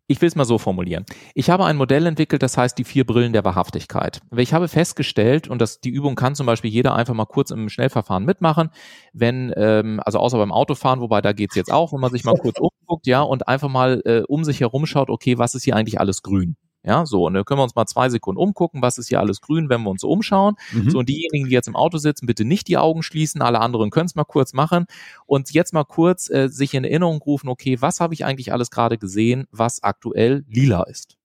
ich 0.08 0.22
will 0.22 0.28
es 0.28 0.36
mal 0.36 0.46
so 0.46 0.58
formulieren. 0.58 1.06
Ich 1.34 1.50
habe 1.50 1.66
ein 1.66 1.78
Modell 1.78 2.06
entwickelt, 2.06 2.44
das 2.44 2.58
heißt 2.58 2.78
die 2.78 2.84
vier 2.84 3.06
Brillen 3.06 3.34
der 3.34 3.46
Wahrhaftigkeit. 3.46 4.22
Ich 4.36 4.54
habe 4.54 4.68
festgestellt, 4.68 5.48
und 5.48 5.60
das, 5.60 5.80
die 5.80 5.90
Übung 5.90 6.16
kann 6.16 6.36
zum 6.36 6.46
Beispiel 6.46 6.70
jeder 6.70 6.94
einfach 6.94 7.14
mal 7.14 7.26
kurz 7.26 7.52
im 7.52 7.70
Schnellverfahren 7.70 8.26
mitmachen, 8.26 8.70
wenn, 9.14 9.54
ähm, 9.56 10.02
also 10.04 10.20
außer 10.20 10.38
beim 10.38 10.52
Autofahren, 10.52 11.00
wobei 11.00 11.22
da 11.22 11.32
geht's 11.32 11.56
jetzt 11.56 11.72
auch, 11.72 11.94
wenn 11.94 12.02
man 12.02 12.12
sich 12.12 12.26
mal 12.26 12.36
kurz 12.36 12.60
umguckt, 12.60 13.08
ja, 13.08 13.22
und 13.22 13.48
einfach 13.48 13.70
mal 13.70 14.02
äh, 14.06 14.24
um 14.28 14.44
sich 14.44 14.60
herum 14.60 14.86
schaut, 14.86 15.10
okay, 15.10 15.38
was 15.38 15.56
ist 15.56 15.64
hier 15.64 15.76
eigentlich 15.76 16.00
alles 16.00 16.22
grün? 16.22 16.58
Ja, 16.86 17.06
so, 17.06 17.26
und 17.26 17.34
dann 17.34 17.46
können 17.46 17.60
wir 17.60 17.64
uns 17.64 17.76
mal 17.76 17.86
zwei 17.86 18.10
Sekunden 18.10 18.42
umgucken, 18.42 18.82
was 18.82 18.98
ist 18.98 19.08
hier 19.08 19.22
alles 19.22 19.40
grün, 19.40 19.70
wenn 19.70 19.82
wir 19.84 19.90
uns 19.90 20.02
so 20.02 20.10
umschauen. 20.10 20.56
Mhm. 20.74 20.90
So, 20.90 21.00
und 21.00 21.08
diejenigen, 21.08 21.48
die 21.48 21.54
jetzt 21.54 21.70
im 21.70 21.78
Auto 21.78 21.98
sitzen, 21.98 22.26
bitte 22.26 22.44
nicht 22.44 22.68
die 22.68 22.78
Augen 22.78 23.04
schließen, 23.04 23.42
alle 23.42 23.62
anderen 23.62 23.90
können 23.90 24.08
es 24.08 24.16
mal 24.16 24.26
kurz 24.26 24.52
machen 24.54 24.86
und 25.26 25.52
jetzt 25.52 25.74
mal 25.74 25.86
kurz 25.86 26.30
äh, 26.30 26.50
sich 26.50 26.74
in 26.74 26.84
Erinnerung 26.84 27.22
rufen, 27.22 27.48
okay, 27.48 27.82
was 27.82 28.02
habe 28.02 28.14
ich 28.14 28.26
eigentlich 28.26 28.52
alles 28.52 28.70
gerade 28.70 28.98
gesehen, 28.98 29.48
was 29.52 29.82
aktuell 29.82 30.44
lila 30.50 30.84
ist? 30.84 31.18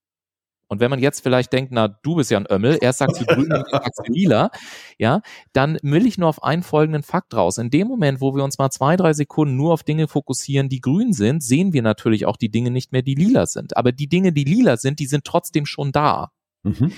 Und 0.68 0.80
wenn 0.80 0.90
man 0.90 1.00
jetzt 1.00 1.20
vielleicht 1.20 1.52
denkt, 1.52 1.72
na, 1.72 1.88
du 1.88 2.16
bist 2.16 2.30
ja 2.30 2.38
ein 2.38 2.46
Ömmel, 2.50 2.78
erst 2.80 2.98
sagst 2.98 3.20
du 3.20 3.24
grün, 3.24 3.48
dann 3.48 3.64
sagst 3.70 4.00
du 4.04 4.12
lila, 4.12 4.50
ja, 4.98 5.22
dann 5.52 5.78
will 5.82 6.06
ich 6.06 6.18
nur 6.18 6.28
auf 6.28 6.42
einen 6.44 6.62
folgenden 6.62 7.02
Fakt 7.02 7.34
raus. 7.34 7.56
In 7.58 7.70
dem 7.70 7.88
Moment, 7.88 8.20
wo 8.20 8.36
wir 8.36 8.44
uns 8.44 8.58
mal 8.58 8.70
zwei, 8.70 8.96
drei 8.96 9.14
Sekunden 9.14 9.56
nur 9.56 9.72
auf 9.72 9.82
Dinge 9.82 10.08
fokussieren, 10.08 10.68
die 10.68 10.80
grün 10.80 11.12
sind, 11.12 11.42
sehen 11.42 11.72
wir 11.72 11.82
natürlich 11.82 12.26
auch 12.26 12.36
die 12.36 12.50
Dinge 12.50 12.70
nicht 12.70 12.92
mehr, 12.92 13.02
die 13.02 13.14
lila 13.14 13.46
sind. 13.46 13.76
Aber 13.76 13.92
die 13.92 14.08
Dinge, 14.08 14.32
die 14.32 14.44
lila 14.44 14.76
sind, 14.76 14.98
die 15.00 15.06
sind 15.06 15.24
trotzdem 15.24 15.64
schon 15.64 15.90
da. 15.90 16.30
Mhm. 16.62 16.92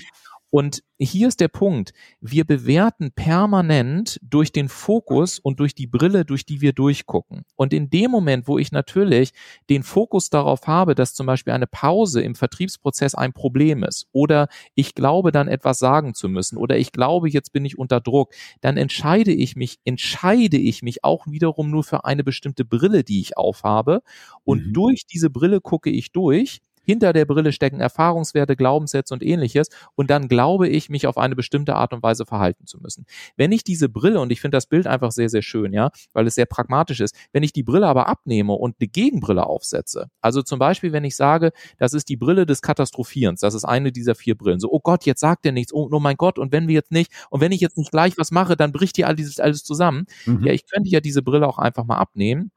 Und 0.50 0.82
hier 0.98 1.28
ist 1.28 1.40
der 1.40 1.48
Punkt. 1.48 1.92
Wir 2.20 2.44
bewerten 2.44 3.12
permanent 3.12 4.18
durch 4.22 4.52
den 4.52 4.68
Fokus 4.68 5.38
und 5.38 5.60
durch 5.60 5.74
die 5.74 5.86
Brille, 5.86 6.24
durch 6.24 6.44
die 6.44 6.60
wir 6.60 6.72
durchgucken. 6.72 7.44
Und 7.56 7.72
in 7.72 7.88
dem 7.88 8.10
Moment, 8.10 8.48
wo 8.48 8.58
ich 8.58 8.72
natürlich 8.72 9.32
den 9.70 9.84
Fokus 9.84 10.28
darauf 10.28 10.66
habe, 10.66 10.94
dass 10.94 11.14
zum 11.14 11.26
Beispiel 11.26 11.52
eine 11.52 11.68
Pause 11.68 12.20
im 12.20 12.34
Vertriebsprozess 12.34 13.14
ein 13.14 13.32
Problem 13.32 13.84
ist 13.84 14.08
oder 14.12 14.48
ich 14.74 14.94
glaube 14.94 15.30
dann 15.32 15.48
etwas 15.48 15.78
sagen 15.78 16.14
zu 16.14 16.28
müssen 16.28 16.58
oder 16.58 16.76
ich 16.76 16.92
glaube, 16.92 17.30
jetzt 17.30 17.52
bin 17.52 17.64
ich 17.64 17.78
unter 17.78 18.00
Druck, 18.00 18.34
dann 18.60 18.76
entscheide 18.76 19.32
ich 19.32 19.54
mich, 19.54 19.78
entscheide 19.84 20.56
ich 20.56 20.82
mich 20.82 21.04
auch 21.04 21.26
wiederum 21.28 21.70
nur 21.70 21.84
für 21.84 22.04
eine 22.04 22.24
bestimmte 22.24 22.64
Brille, 22.64 23.04
die 23.04 23.20
ich 23.20 23.38
aufhabe. 23.38 24.02
Und 24.44 24.68
mhm. 24.68 24.72
durch 24.72 25.06
diese 25.06 25.30
Brille 25.30 25.60
gucke 25.60 25.90
ich 25.90 26.12
durch 26.12 26.60
hinter 26.90 27.12
der 27.12 27.24
Brille 27.24 27.52
stecken 27.52 27.80
Erfahrungswerte, 27.80 28.56
Glaubenssätze 28.56 29.14
und 29.14 29.22
ähnliches. 29.22 29.68
Und 29.94 30.10
dann 30.10 30.26
glaube 30.26 30.68
ich, 30.68 30.90
mich 30.90 31.06
auf 31.06 31.18
eine 31.18 31.36
bestimmte 31.36 31.76
Art 31.76 31.92
und 31.92 32.02
Weise 32.02 32.26
verhalten 32.26 32.66
zu 32.66 32.78
müssen. 32.80 33.06
Wenn 33.36 33.52
ich 33.52 33.62
diese 33.62 33.88
Brille, 33.88 34.20
und 34.20 34.32
ich 34.32 34.40
finde 34.40 34.56
das 34.56 34.66
Bild 34.66 34.88
einfach 34.88 35.12
sehr, 35.12 35.28
sehr 35.28 35.42
schön, 35.42 35.72
ja, 35.72 35.90
weil 36.12 36.26
es 36.26 36.34
sehr 36.34 36.46
pragmatisch 36.46 37.00
ist, 37.00 37.14
wenn 37.32 37.44
ich 37.44 37.52
die 37.52 37.62
Brille 37.62 37.86
aber 37.86 38.08
abnehme 38.08 38.54
und 38.54 38.76
eine 38.80 38.88
Gegenbrille 38.88 39.46
aufsetze, 39.46 40.10
also 40.20 40.42
zum 40.42 40.58
Beispiel, 40.58 40.92
wenn 40.92 41.04
ich 41.04 41.14
sage, 41.14 41.52
das 41.78 41.94
ist 41.94 42.08
die 42.08 42.16
Brille 42.16 42.44
des 42.44 42.60
Katastrophierens, 42.60 43.40
das 43.40 43.54
ist 43.54 43.64
eine 43.64 43.92
dieser 43.92 44.16
vier 44.16 44.36
Brillen, 44.36 44.58
so, 44.58 44.68
oh 44.70 44.80
Gott, 44.80 45.06
jetzt 45.06 45.20
sagt 45.20 45.46
er 45.46 45.52
nichts, 45.52 45.72
oh, 45.72 45.88
oh 45.92 46.00
mein 46.00 46.16
Gott, 46.16 46.38
und 46.40 46.50
wenn 46.50 46.66
wir 46.66 46.74
jetzt 46.74 46.90
nicht, 46.90 47.12
und 47.30 47.40
wenn 47.40 47.52
ich 47.52 47.60
jetzt 47.60 47.78
nicht 47.78 47.92
gleich 47.92 48.18
was 48.18 48.32
mache, 48.32 48.56
dann 48.56 48.72
bricht 48.72 48.96
hier 48.96 49.06
all 49.06 49.14
dieses 49.14 49.38
alles 49.38 49.62
zusammen. 49.62 50.06
Mhm. 50.26 50.44
Ja, 50.44 50.52
ich 50.52 50.66
könnte 50.66 50.90
ja 50.90 51.00
diese 51.00 51.22
Brille 51.22 51.46
auch 51.46 51.58
einfach 51.58 51.84
mal 51.84 51.98
abnehmen 51.98 52.50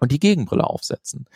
und 0.00 0.10
die 0.10 0.18
Gegenbrille 0.18 0.64
aufsetzen. 0.64 1.26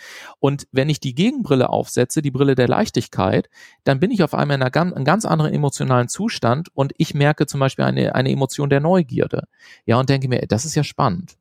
Und 0.40 0.66
wenn 0.72 0.88
ich 0.88 0.98
die 0.98 1.14
Gegenbrille 1.14 1.68
aufsetze, 1.68 2.22
die 2.22 2.30
Brille 2.30 2.54
der 2.54 2.66
Leichtigkeit, 2.66 3.48
dann 3.84 4.00
bin 4.00 4.10
ich 4.10 4.22
auf 4.24 4.34
einmal 4.34 4.56
in 4.56 4.62
einer 4.62 4.70
ganz, 4.70 4.92
einem 4.94 5.04
ganz 5.04 5.24
anderen 5.24 5.52
emotionalen 5.52 6.08
Zustand 6.08 6.68
und 6.74 6.92
ich 6.96 7.14
merke 7.14 7.46
zum 7.46 7.60
Beispiel 7.60 7.84
eine, 7.84 8.14
eine 8.14 8.30
Emotion 8.30 8.70
der 8.70 8.80
Neugierde. 8.80 9.46
Ja, 9.84 10.00
und 10.00 10.08
denke 10.08 10.28
mir, 10.28 10.40
das 10.48 10.64
ist 10.64 10.74
ja 10.74 10.82
spannend. 10.82 11.36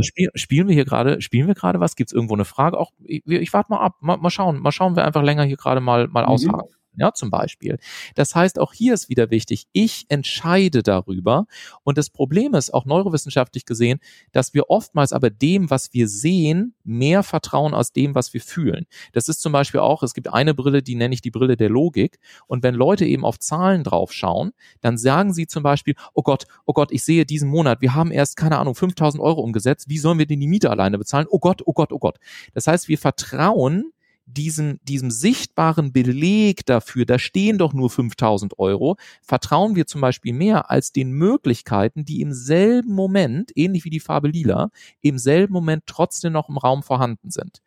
Spiel, 0.00 0.30
spielen 0.34 0.68
wir 0.68 0.74
hier 0.74 0.84
gerade, 0.84 1.20
spielen 1.22 1.48
wir 1.48 1.54
gerade 1.54 1.80
was? 1.80 1.96
Gibt 1.96 2.10
es 2.10 2.14
irgendwo 2.14 2.34
eine 2.34 2.44
Frage? 2.44 2.78
Auch 2.78 2.92
ich, 3.02 3.26
ich 3.26 3.52
warte 3.52 3.72
mal 3.72 3.80
ab, 3.80 3.96
mal, 4.00 4.18
mal 4.18 4.30
schauen, 4.30 4.60
mal 4.60 4.72
schauen 4.72 4.96
wir 4.96 5.04
einfach 5.04 5.22
länger 5.22 5.44
hier 5.44 5.56
gerade 5.56 5.80
mal, 5.80 6.06
mal 6.08 6.22
mhm. 6.22 6.28
aushaken 6.28 6.76
ja, 6.96 7.12
zum 7.12 7.30
Beispiel. 7.30 7.78
Das 8.14 8.34
heißt, 8.34 8.58
auch 8.58 8.72
hier 8.72 8.94
ist 8.94 9.08
wieder 9.08 9.30
wichtig, 9.30 9.66
ich 9.72 10.06
entscheide 10.08 10.82
darüber. 10.82 11.46
Und 11.82 11.98
das 11.98 12.10
Problem 12.10 12.54
ist, 12.54 12.72
auch 12.72 12.84
neurowissenschaftlich 12.84 13.64
gesehen, 13.66 13.98
dass 14.32 14.54
wir 14.54 14.70
oftmals 14.70 15.12
aber 15.12 15.30
dem, 15.30 15.70
was 15.70 15.92
wir 15.92 16.08
sehen, 16.08 16.74
mehr 16.84 17.22
vertrauen 17.22 17.74
als 17.74 17.92
dem, 17.92 18.14
was 18.14 18.32
wir 18.34 18.40
fühlen. 18.40 18.86
Das 19.12 19.28
ist 19.28 19.40
zum 19.40 19.52
Beispiel 19.52 19.80
auch, 19.80 20.02
es 20.02 20.14
gibt 20.14 20.32
eine 20.32 20.54
Brille, 20.54 20.82
die 20.82 20.94
nenne 20.94 21.14
ich 21.14 21.22
die 21.22 21.30
Brille 21.30 21.56
der 21.56 21.68
Logik. 21.68 22.18
Und 22.46 22.62
wenn 22.62 22.74
Leute 22.74 23.04
eben 23.04 23.24
auf 23.24 23.38
Zahlen 23.38 23.84
drauf 23.84 24.12
schauen, 24.12 24.52
dann 24.80 24.98
sagen 24.98 25.32
sie 25.32 25.46
zum 25.46 25.62
Beispiel, 25.62 25.94
oh 26.14 26.22
Gott, 26.22 26.46
oh 26.64 26.72
Gott, 26.72 26.92
ich 26.92 27.04
sehe 27.04 27.26
diesen 27.26 27.48
Monat, 27.48 27.80
wir 27.80 27.94
haben 27.94 28.10
erst, 28.10 28.36
keine 28.36 28.58
Ahnung, 28.58 28.74
5000 28.74 29.22
Euro 29.22 29.40
umgesetzt, 29.40 29.88
wie 29.88 29.98
sollen 29.98 30.18
wir 30.18 30.26
denn 30.26 30.40
die 30.40 30.46
Miete 30.46 30.70
alleine 30.70 30.98
bezahlen? 30.98 31.26
Oh 31.28 31.38
Gott, 31.38 31.62
oh 31.64 31.72
Gott, 31.72 31.92
oh 31.92 31.98
Gott. 31.98 32.18
Das 32.54 32.66
heißt, 32.66 32.88
wir 32.88 32.98
vertrauen 32.98 33.92
diesem, 34.26 34.80
diesem 34.82 35.10
sichtbaren 35.10 35.92
Beleg 35.92 36.66
dafür, 36.66 37.06
da 37.06 37.18
stehen 37.18 37.58
doch 37.58 37.72
nur 37.72 37.90
5000 37.90 38.58
Euro, 38.58 38.96
vertrauen 39.22 39.76
wir 39.76 39.86
zum 39.86 40.00
Beispiel 40.00 40.32
mehr 40.32 40.70
als 40.70 40.92
den 40.92 41.12
Möglichkeiten, 41.12 42.04
die 42.04 42.20
im 42.20 42.32
selben 42.32 42.92
Moment, 42.92 43.52
ähnlich 43.54 43.84
wie 43.84 43.90
die 43.90 44.00
Farbe 44.00 44.28
lila, 44.28 44.70
im 45.00 45.18
selben 45.18 45.52
Moment 45.52 45.84
trotzdem 45.86 46.32
noch 46.32 46.48
im 46.48 46.58
Raum 46.58 46.82
vorhanden 46.82 47.30
sind. 47.30 47.62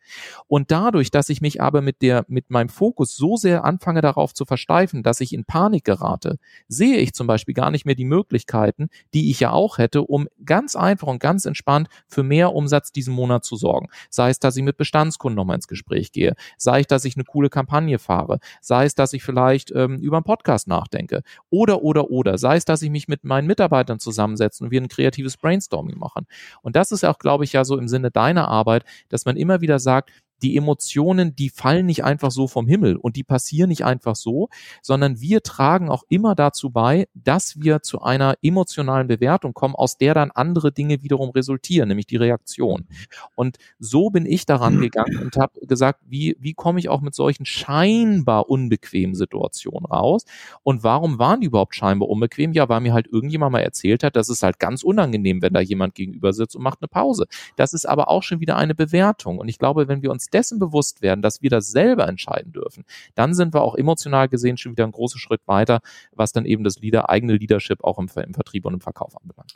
Und 0.46 0.70
dadurch, 0.70 1.10
dass 1.10 1.30
ich 1.30 1.40
mich 1.40 1.62
aber 1.62 1.80
mit 1.80 2.02
der, 2.02 2.24
mit 2.28 2.50
meinem 2.50 2.68
Fokus 2.68 3.16
so 3.16 3.36
sehr 3.36 3.64
anfange 3.64 4.02
darauf 4.02 4.34
zu 4.34 4.44
versteifen, 4.44 5.02
dass 5.02 5.20
ich 5.20 5.32
in 5.32 5.44
Panik 5.44 5.84
gerate, 5.84 6.38
sehe 6.68 6.98
ich 6.98 7.14
zum 7.14 7.26
Beispiel 7.26 7.54
gar 7.54 7.70
nicht 7.70 7.86
mehr 7.86 7.94
die 7.94 8.04
Möglichkeiten, 8.04 8.90
die 9.14 9.30
ich 9.30 9.40
ja 9.40 9.50
auch 9.52 9.78
hätte, 9.78 10.02
um 10.02 10.28
ganz 10.44 10.76
einfach 10.76 11.06
und 11.06 11.20
ganz 11.20 11.46
entspannt 11.46 11.88
für 12.06 12.22
mehr 12.22 12.54
Umsatz 12.54 12.92
diesen 12.92 13.14
Monat 13.14 13.44
zu 13.44 13.56
sorgen. 13.56 13.88
Sei 14.10 14.28
es, 14.28 14.38
dass 14.38 14.56
ich 14.56 14.62
mit 14.62 14.76
Bestandskunden 14.76 15.36
nochmal 15.36 15.56
ins 15.56 15.68
Gespräch 15.68 16.12
gehe, 16.12 16.34
sei 16.56 16.80
es, 16.80 16.86
dass 16.86 17.04
ich 17.04 17.16
eine 17.16 17.24
coole 17.24 17.50
Kampagne 17.50 17.98
fahre, 17.98 18.38
sei 18.60 18.84
es, 18.84 18.94
dass 18.94 19.12
ich 19.12 19.22
vielleicht 19.22 19.72
ähm, 19.74 19.98
über 19.98 20.16
einen 20.16 20.24
Podcast 20.24 20.68
nachdenke 20.68 21.22
oder, 21.50 21.82
oder, 21.82 22.10
oder, 22.10 22.38
sei 22.38 22.56
es, 22.56 22.64
dass 22.64 22.82
ich 22.82 22.90
mich 22.90 23.08
mit 23.08 23.24
meinen 23.24 23.46
Mitarbeitern 23.46 23.98
zusammensetze 23.98 24.64
und 24.64 24.70
wir 24.70 24.80
ein 24.80 24.88
kreatives 24.88 25.36
Brainstorming 25.36 25.98
machen. 25.98 26.26
Und 26.62 26.76
das 26.76 26.92
ist 26.92 27.04
auch, 27.04 27.18
glaube 27.18 27.44
ich, 27.44 27.52
ja 27.52 27.64
so 27.64 27.78
im 27.78 27.88
Sinne 27.88 28.10
deiner 28.10 28.48
Arbeit, 28.48 28.84
dass 29.08 29.24
man 29.24 29.36
immer 29.36 29.60
wieder 29.60 29.78
sagt, 29.78 30.10
die 30.42 30.56
Emotionen, 30.56 31.36
die 31.36 31.50
fallen 31.50 31.86
nicht 31.86 32.04
einfach 32.04 32.30
so 32.30 32.48
vom 32.48 32.66
Himmel 32.66 32.96
und 32.96 33.16
die 33.16 33.24
passieren 33.24 33.68
nicht 33.68 33.84
einfach 33.84 34.16
so, 34.16 34.48
sondern 34.82 35.20
wir 35.20 35.42
tragen 35.42 35.88
auch 35.88 36.04
immer 36.08 36.34
dazu 36.34 36.70
bei, 36.70 37.08
dass 37.14 37.60
wir 37.60 37.82
zu 37.82 38.00
einer 38.02 38.34
emotionalen 38.42 39.08
Bewertung 39.08 39.54
kommen, 39.54 39.74
aus 39.74 39.98
der 39.98 40.14
dann 40.14 40.30
andere 40.30 40.72
Dinge 40.72 41.02
wiederum 41.02 41.30
resultieren, 41.30 41.88
nämlich 41.88 42.06
die 42.06 42.16
Reaktion. 42.16 42.86
Und 43.34 43.58
so 43.78 44.10
bin 44.10 44.26
ich 44.26 44.46
daran 44.46 44.80
gegangen 44.80 45.18
und 45.18 45.36
habe 45.36 45.66
gesagt, 45.66 46.00
wie, 46.06 46.36
wie 46.40 46.54
komme 46.54 46.78
ich 46.78 46.88
auch 46.88 47.00
mit 47.00 47.14
solchen 47.14 47.44
scheinbar 47.44 48.48
unbequemen 48.48 49.14
Situationen 49.14 49.86
raus? 49.86 50.24
Und 50.62 50.82
warum 50.82 51.18
waren 51.18 51.40
die 51.40 51.46
überhaupt 51.46 51.74
scheinbar 51.74 52.08
unbequem? 52.08 52.52
Ja, 52.52 52.68
weil 52.68 52.80
mir 52.80 52.92
halt 52.92 53.06
irgendjemand 53.06 53.52
mal 53.52 53.60
erzählt 53.60 54.02
hat, 54.02 54.16
dass 54.16 54.28
es 54.28 54.42
halt 54.42 54.58
ganz 54.58 54.82
unangenehm, 54.82 55.42
wenn 55.42 55.52
da 55.52 55.60
jemand 55.60 55.94
gegenüber 55.94 56.32
sitzt 56.32 56.56
und 56.56 56.62
macht 56.62 56.80
eine 56.80 56.88
Pause. 56.88 57.26
Das 57.56 57.72
ist 57.72 57.86
aber 57.86 58.08
auch 58.08 58.22
schon 58.22 58.40
wieder 58.40 58.56
eine 58.56 58.74
Bewertung. 58.74 59.38
Und 59.38 59.48
ich 59.48 59.58
glaube, 59.58 59.88
wenn 59.88 60.02
wir 60.02 60.10
uns 60.10 60.29
dessen 60.32 60.58
bewusst 60.58 61.02
werden, 61.02 61.22
dass 61.22 61.42
wir 61.42 61.50
das 61.50 61.68
selber 61.68 62.08
entscheiden 62.08 62.52
dürfen, 62.52 62.84
dann 63.14 63.34
sind 63.34 63.54
wir 63.54 63.62
auch 63.62 63.76
emotional 63.76 64.28
gesehen 64.28 64.56
schon 64.56 64.72
wieder 64.72 64.84
einen 64.84 64.92
großen 64.92 65.20
Schritt 65.20 65.40
weiter, 65.46 65.80
was 66.12 66.32
dann 66.32 66.44
eben 66.44 66.64
das 66.64 66.78
Leader, 66.78 67.10
eigene 67.10 67.36
Leadership 67.36 67.84
auch 67.84 67.98
im, 67.98 68.08
im 68.16 68.34
Vertrieb 68.34 68.66
und 68.66 68.74
im 68.74 68.80
Verkauf 68.80 69.14
anbelangt. 69.20 69.54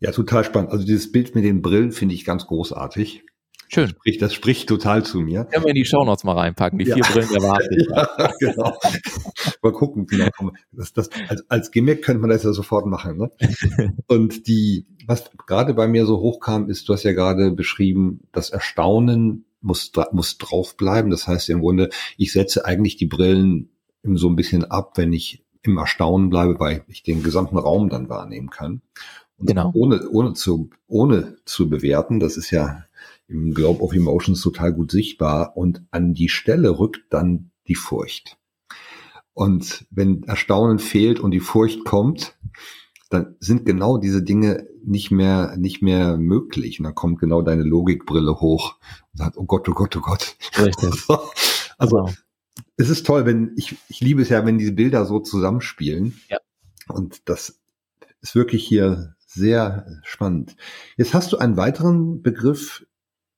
Ja, 0.00 0.12
total 0.12 0.44
spannend. 0.44 0.70
Also 0.70 0.84
dieses 0.84 1.12
Bild 1.12 1.34
mit 1.34 1.44
den 1.44 1.62
Brillen 1.62 1.92
finde 1.92 2.14
ich 2.14 2.24
ganz 2.24 2.46
großartig. 2.46 3.22
Schön. 3.72 3.84
Das 3.84 3.90
spricht, 3.90 4.22
das 4.22 4.34
spricht 4.34 4.68
total 4.68 5.04
zu 5.04 5.20
mir. 5.20 5.44
Können 5.44 5.64
wir 5.64 5.68
in 5.68 5.76
die 5.76 5.84
Shownotes 5.84 6.24
mal 6.24 6.36
reinpacken, 6.36 6.78
die 6.78 6.86
Ja. 6.86 6.96
vier 6.96 7.04
Brillen 7.04 7.28
der 7.32 7.42
Wahrheit. 7.42 7.68
ja, 8.18 8.32
genau. 8.40 8.76
Mal 9.62 9.72
gucken, 9.72 10.08
vielleicht 10.08 10.32
das, 10.72 10.92
das, 10.92 11.08
als, 11.28 11.48
als 11.48 11.70
Gimmick 11.70 12.02
könnte 12.02 12.20
man 12.20 12.30
das 12.30 12.42
ja 12.42 12.52
sofort 12.52 12.86
machen. 12.86 13.16
Ne? 13.16 13.30
Und 14.08 14.48
die, 14.48 14.86
was 15.06 15.30
gerade 15.46 15.74
bei 15.74 15.86
mir 15.86 16.04
so 16.04 16.18
hochkam, 16.18 16.68
ist, 16.68 16.88
du 16.88 16.94
hast 16.94 17.04
ja 17.04 17.12
gerade 17.12 17.52
beschrieben, 17.52 18.22
das 18.32 18.50
Erstaunen 18.50 19.44
muss, 19.60 19.92
muss 20.12 20.38
draufbleiben. 20.38 21.10
Das 21.10 21.26
heißt 21.26 21.48
im 21.50 21.60
Grunde, 21.60 21.90
ich 22.16 22.32
setze 22.32 22.64
eigentlich 22.64 22.96
die 22.96 23.06
Brillen 23.06 23.70
so 24.02 24.28
ein 24.28 24.36
bisschen 24.36 24.64
ab, 24.64 24.92
wenn 24.96 25.12
ich 25.12 25.44
im 25.62 25.76
Erstaunen 25.76 26.30
bleibe, 26.30 26.58
weil 26.58 26.84
ich 26.88 27.02
den 27.02 27.22
gesamten 27.22 27.58
Raum 27.58 27.88
dann 27.88 28.08
wahrnehmen 28.08 28.50
kann. 28.50 28.82
Und 29.36 29.46
Genau. 29.46 29.70
ohne, 29.74 30.08
ohne 30.10 30.34
zu, 30.34 30.70
ohne 30.86 31.36
zu 31.44 31.68
bewerten, 31.68 32.20
das 32.20 32.36
ist 32.36 32.50
ja 32.50 32.84
im 33.28 33.54
Globe 33.54 33.82
of 33.82 33.92
Emotions 33.94 34.40
total 34.40 34.72
gut 34.72 34.90
sichtbar 34.90 35.56
und 35.56 35.82
an 35.90 36.14
die 36.14 36.28
Stelle 36.28 36.78
rückt 36.78 37.04
dann 37.10 37.50
die 37.68 37.74
Furcht. 37.74 38.38
Und 39.32 39.86
wenn 39.90 40.24
Erstaunen 40.24 40.78
fehlt 40.78 41.20
und 41.20 41.30
die 41.30 41.40
Furcht 41.40 41.84
kommt, 41.84 42.36
dann 43.10 43.36
sind 43.40 43.66
genau 43.66 43.98
diese 43.98 44.22
Dinge 44.22 44.68
nicht 44.84 45.10
mehr, 45.10 45.56
nicht 45.56 45.82
mehr 45.82 46.16
möglich. 46.16 46.78
Und 46.78 46.84
dann 46.84 46.94
kommt 46.94 47.18
genau 47.18 47.42
deine 47.42 47.64
Logikbrille 47.64 48.40
hoch 48.40 48.76
und 49.12 49.18
sagt, 49.18 49.36
oh 49.36 49.44
Gott, 49.44 49.68
oh 49.68 49.72
Gott, 49.72 49.96
oh 49.96 50.00
Gott. 50.00 50.36
Richtig. 50.58 50.94
Also, 51.78 51.96
Genau. 52.04 52.12
es 52.76 52.90
ist 52.90 53.06
toll, 53.06 53.24
wenn, 53.24 53.54
ich, 53.56 53.74
ich 53.88 54.02
liebe 54.02 54.20
es 54.20 54.28
ja, 54.28 54.44
wenn 54.44 54.58
diese 54.58 54.72
Bilder 54.72 55.06
so 55.06 55.18
zusammenspielen. 55.18 56.20
Ja. 56.28 56.36
Und 56.88 57.26
das 57.30 57.58
ist 58.20 58.34
wirklich 58.34 58.66
hier 58.68 59.16
sehr 59.26 59.86
spannend. 60.02 60.56
Jetzt 60.98 61.14
hast 61.14 61.32
du 61.32 61.38
einen 61.38 61.56
weiteren 61.56 62.20
Begriff 62.20 62.86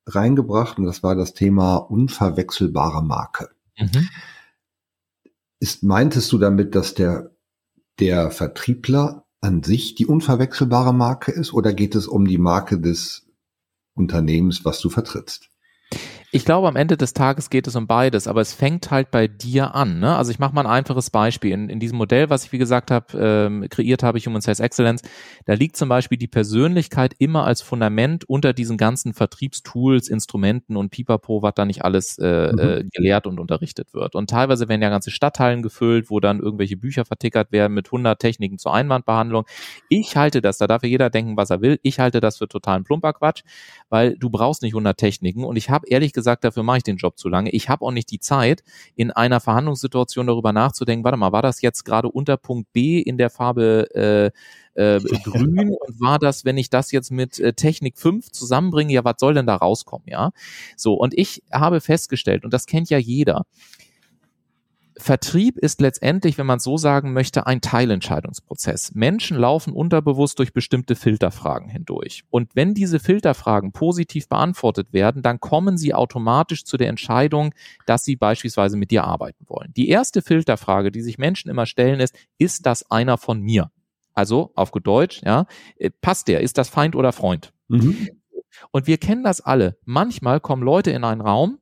reingebracht 0.06 0.78
und 0.78 0.86
das 0.86 1.04
war 1.04 1.14
das 1.14 1.34
Thema 1.34 1.76
unverwechselbare 1.76 3.04
Marke. 3.04 3.50
Mhm. 3.78 4.08
Ist, 5.60 5.84
meintest 5.84 6.32
du 6.32 6.38
damit, 6.38 6.74
dass 6.74 6.94
der, 6.94 7.30
der 8.00 8.32
Vertriebler 8.32 9.21
an 9.42 9.62
sich 9.62 9.94
die 9.96 10.06
unverwechselbare 10.06 10.94
Marke 10.94 11.32
ist 11.32 11.52
oder 11.52 11.74
geht 11.74 11.94
es 11.94 12.06
um 12.06 12.26
die 12.26 12.38
Marke 12.38 12.80
des 12.80 13.26
Unternehmens, 13.94 14.64
was 14.64 14.80
du 14.80 14.88
vertrittst? 14.88 15.51
Ich 16.34 16.46
glaube, 16.46 16.66
am 16.66 16.76
Ende 16.76 16.96
des 16.96 17.12
Tages 17.12 17.50
geht 17.50 17.66
es 17.66 17.76
um 17.76 17.86
beides, 17.86 18.26
aber 18.26 18.40
es 18.40 18.54
fängt 18.54 18.90
halt 18.90 19.10
bei 19.10 19.28
dir 19.28 19.74
an. 19.74 20.00
Ne? 20.00 20.16
Also 20.16 20.30
ich 20.30 20.38
mache 20.38 20.54
mal 20.54 20.62
ein 20.62 20.66
einfaches 20.72 21.10
Beispiel. 21.10 21.52
In, 21.52 21.68
in 21.68 21.78
diesem 21.78 21.98
Modell, 21.98 22.30
was 22.30 22.46
ich 22.46 22.52
wie 22.52 22.58
gesagt 22.58 22.90
habe, 22.90 23.18
ähm, 23.18 23.66
kreiert 23.68 24.02
habe, 24.02 24.18
Human 24.18 24.40
Sales 24.40 24.58
Excellence, 24.58 25.02
da 25.44 25.52
liegt 25.52 25.76
zum 25.76 25.90
Beispiel 25.90 26.16
die 26.16 26.28
Persönlichkeit 26.28 27.14
immer 27.18 27.44
als 27.44 27.60
Fundament 27.60 28.24
unter 28.26 28.54
diesen 28.54 28.78
ganzen 28.78 29.12
Vertriebstools, 29.12 30.08
Instrumenten 30.08 30.78
und 30.78 30.88
Pipapo, 30.88 31.42
was 31.42 31.52
da 31.54 31.66
nicht 31.66 31.84
alles 31.84 32.16
äh, 32.18 32.52
Mhm. 32.52 32.58
äh, 32.58 32.84
gelehrt 32.90 33.26
und 33.26 33.38
unterrichtet 33.38 33.92
wird. 33.92 34.14
Und 34.14 34.30
teilweise 34.30 34.68
werden 34.70 34.80
ja 34.80 34.88
ganze 34.88 35.10
Stadthallen 35.10 35.60
gefüllt, 35.62 36.08
wo 36.08 36.18
dann 36.18 36.40
irgendwelche 36.40 36.78
Bücher 36.78 37.04
vertickert 37.04 37.52
werden 37.52 37.74
mit 37.74 37.92
100 37.92 38.18
Techniken 38.18 38.56
zur 38.56 38.72
Einwandbehandlung. 38.72 39.44
Ich 39.90 40.16
halte 40.16 40.40
das, 40.40 40.56
da 40.56 40.66
darf 40.66 40.82
ja 40.82 40.88
jeder 40.88 41.10
denken, 41.10 41.36
was 41.36 41.50
er 41.50 41.60
will, 41.60 41.78
ich 41.82 41.98
halte 41.98 42.20
das 42.20 42.38
für 42.38 42.48
totalen 42.48 42.84
Plumperquatsch, 42.84 43.42
weil 43.90 44.16
du 44.16 44.30
brauchst 44.30 44.62
nicht 44.62 44.72
100 44.74 44.96
Techniken 44.98 45.44
und 45.44 45.56
ich 45.56 45.68
habe 45.68 45.86
ehrlich 45.88 46.12
gesagt, 46.14 46.21
dafür 46.22 46.62
mache 46.62 46.78
ich 46.78 46.82
den 46.82 46.96
Job 46.96 47.18
zu 47.18 47.28
lange. 47.28 47.50
Ich 47.50 47.68
habe 47.68 47.84
auch 47.84 47.90
nicht 47.90 48.10
die 48.10 48.20
Zeit, 48.20 48.62
in 48.94 49.10
einer 49.10 49.40
Verhandlungssituation 49.40 50.26
darüber 50.26 50.52
nachzudenken, 50.52 51.04
warte 51.04 51.16
mal, 51.16 51.32
war 51.32 51.42
das 51.42 51.62
jetzt 51.62 51.84
gerade 51.84 52.08
unter 52.08 52.36
Punkt 52.36 52.72
B 52.72 53.00
in 53.00 53.18
der 53.18 53.30
Farbe 53.30 53.88
äh, 53.94 54.30
äh, 54.74 55.00
grün 55.22 55.76
und 55.80 56.00
war 56.00 56.18
das, 56.18 56.44
wenn 56.44 56.56
ich 56.56 56.70
das 56.70 56.92
jetzt 56.92 57.10
mit 57.10 57.38
äh, 57.38 57.52
Technik 57.52 57.98
5 57.98 58.30
zusammenbringe, 58.30 58.92
ja, 58.92 59.04
was 59.04 59.16
soll 59.18 59.34
denn 59.34 59.46
da 59.46 59.56
rauskommen, 59.56 60.06
ja? 60.08 60.32
So, 60.76 60.94
und 60.94 61.14
ich 61.16 61.42
habe 61.52 61.80
festgestellt, 61.80 62.44
und 62.44 62.52
das 62.52 62.66
kennt 62.66 62.90
ja 62.90 62.98
jeder, 62.98 63.44
Vertrieb 65.02 65.58
ist 65.58 65.80
letztendlich, 65.80 66.38
wenn 66.38 66.46
man 66.46 66.60
so 66.60 66.76
sagen 66.76 67.12
möchte, 67.12 67.46
ein 67.46 67.60
Teilentscheidungsprozess. 67.60 68.94
Menschen 68.94 69.36
laufen 69.36 69.72
unterbewusst 69.72 70.38
durch 70.38 70.52
bestimmte 70.52 70.94
Filterfragen 70.94 71.68
hindurch. 71.68 72.24
Und 72.30 72.54
wenn 72.54 72.72
diese 72.74 73.00
Filterfragen 73.00 73.72
positiv 73.72 74.28
beantwortet 74.28 74.92
werden, 74.92 75.22
dann 75.22 75.40
kommen 75.40 75.76
sie 75.76 75.92
automatisch 75.92 76.64
zu 76.64 76.76
der 76.76 76.88
Entscheidung, 76.88 77.52
dass 77.86 78.04
sie 78.04 78.16
beispielsweise 78.16 78.76
mit 78.76 78.90
dir 78.90 79.04
arbeiten 79.04 79.44
wollen. 79.48 79.72
Die 79.76 79.88
erste 79.88 80.22
Filterfrage, 80.22 80.92
die 80.92 81.02
sich 81.02 81.18
Menschen 81.18 81.50
immer 81.50 81.66
stellen, 81.66 82.00
ist, 82.00 82.14
ist 82.38 82.66
das 82.66 82.90
einer 82.90 83.18
von 83.18 83.40
mir? 83.40 83.70
Also 84.14 84.52
auf 84.54 84.70
gut 84.70 84.86
Deutsch, 84.86 85.22
ja, 85.24 85.46
äh, 85.76 85.90
passt 86.00 86.28
der? 86.28 86.40
Ist 86.40 86.58
das 86.58 86.68
Feind 86.68 86.94
oder 86.94 87.12
Freund? 87.12 87.52
Und 88.70 88.86
wir 88.86 88.98
kennen 88.98 89.24
das 89.24 89.40
alle. 89.40 89.78
Manchmal 89.84 90.38
kommen 90.40 90.62
Leute 90.62 90.90
in 90.90 91.04
einen 91.04 91.22
Raum 91.22 91.58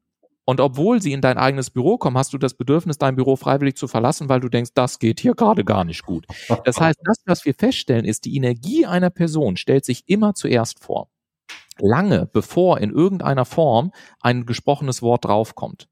und 0.50 0.60
obwohl 0.60 1.00
sie 1.00 1.12
in 1.12 1.20
dein 1.20 1.38
eigenes 1.38 1.70
Büro 1.70 1.96
kommen, 1.96 2.18
hast 2.18 2.32
du 2.32 2.38
das 2.38 2.54
Bedürfnis, 2.54 2.98
dein 2.98 3.14
Büro 3.14 3.36
freiwillig 3.36 3.76
zu 3.76 3.86
verlassen, 3.86 4.28
weil 4.28 4.40
du 4.40 4.48
denkst, 4.48 4.72
das 4.74 4.98
geht 4.98 5.20
hier 5.20 5.36
gerade 5.36 5.64
gar 5.64 5.84
nicht 5.84 6.02
gut. 6.02 6.26
Das 6.64 6.80
heißt, 6.80 6.98
das, 7.04 7.18
was 7.24 7.44
wir 7.44 7.54
feststellen, 7.54 8.04
ist, 8.04 8.24
die 8.24 8.34
Energie 8.34 8.84
einer 8.84 9.10
Person 9.10 9.56
stellt 9.56 9.84
sich 9.84 10.08
immer 10.08 10.34
zuerst 10.34 10.82
vor. 10.82 11.08
Lange 11.78 12.28
bevor 12.32 12.78
in 12.78 12.90
irgendeiner 12.90 13.44
Form 13.44 13.92
ein 14.20 14.44
gesprochenes 14.44 15.02
Wort 15.02 15.24
draufkommt. 15.24 15.88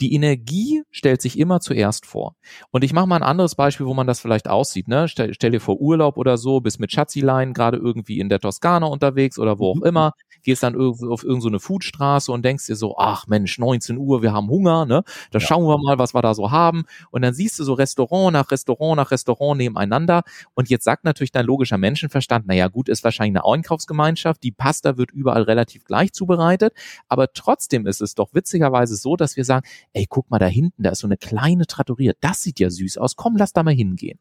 Die 0.00 0.14
Energie 0.14 0.82
stellt 0.90 1.22
sich 1.22 1.38
immer 1.38 1.60
zuerst 1.60 2.06
vor. 2.06 2.34
Und 2.70 2.84
ich 2.84 2.92
mache 2.92 3.06
mal 3.06 3.16
ein 3.16 3.22
anderes 3.22 3.54
Beispiel, 3.54 3.86
wo 3.86 3.94
man 3.94 4.06
das 4.06 4.20
vielleicht 4.20 4.48
aussieht. 4.48 4.88
Ne? 4.88 5.08
Stell, 5.08 5.34
stell 5.34 5.50
dir 5.50 5.60
vor 5.60 5.80
Urlaub 5.80 6.16
oder 6.16 6.36
so, 6.38 6.60
bist 6.60 6.80
mit 6.80 6.92
Schatzilein 6.92 7.52
gerade 7.52 7.76
irgendwie 7.78 8.18
in 8.20 8.28
der 8.28 8.40
Toskana 8.40 8.86
unterwegs 8.86 9.38
oder 9.38 9.58
wo 9.58 9.70
auch 9.70 9.76
Mhm. 9.76 9.84
immer, 9.84 10.12
gehst 10.42 10.62
dann 10.62 10.74
irgendwo 10.74 11.12
auf 11.12 11.24
irgendeine 11.24 11.58
so 11.58 11.66
Foodstraße 11.66 12.32
und 12.32 12.44
denkst 12.44 12.66
dir 12.66 12.76
so, 12.76 12.96
ach 12.98 13.26
Mensch, 13.26 13.58
19 13.58 13.96
Uhr, 13.96 14.22
wir 14.22 14.32
haben 14.32 14.48
Hunger, 14.48 14.84
ne? 14.86 15.02
Da 15.30 15.38
Ja. 15.38 15.46
schauen 15.46 15.64
wir 15.66 15.78
mal, 15.78 15.98
was 15.98 16.14
wir 16.14 16.22
da 16.22 16.34
so 16.34 16.50
haben. 16.50 16.84
Und 17.10 17.22
dann 17.22 17.32
siehst 17.34 17.58
du 17.58 17.64
so 17.64 17.72
Restaurant 17.74 18.32
nach 18.32 18.50
Restaurant 18.50 18.96
nach 18.96 19.10
Restaurant 19.10 19.58
nebeneinander. 19.58 20.22
Und 20.54 20.68
jetzt 20.68 20.84
sagt 20.84 21.04
natürlich 21.04 21.32
dein 21.32 21.46
logischer 21.46 21.78
Menschenverstand, 21.78 22.46
naja 22.46 22.68
gut, 22.68 22.88
ist 22.88 23.04
wahrscheinlich 23.04 23.40
eine 23.40 23.44
Einkaufsgemeinschaft, 23.52 24.42
die 24.42 24.50
Pasta 24.52 24.96
wird 24.96 25.10
überall 25.12 25.42
relativ 25.42 25.84
gleich 25.84 26.12
zubereitet. 26.12 26.74
Aber 27.08 27.32
trotzdem 27.32 27.86
ist 27.86 28.00
es 28.00 28.14
doch 28.14 28.34
witzigerweise 28.34 28.96
so, 28.96 29.16
dass 29.16 29.36
wir 29.36 29.44
sagen, 29.44 29.53
ey, 29.92 30.06
guck 30.08 30.30
mal 30.30 30.38
da 30.38 30.46
hinten, 30.46 30.82
da 30.82 30.90
ist 30.90 31.00
so 31.00 31.06
eine 31.06 31.16
kleine 31.16 31.66
Trattoria, 31.66 32.12
das 32.20 32.42
sieht 32.42 32.60
ja 32.60 32.70
süß 32.70 32.98
aus, 32.98 33.16
komm, 33.16 33.36
lass 33.36 33.52
da 33.52 33.62
mal 33.62 33.74
hingehen. 33.74 34.18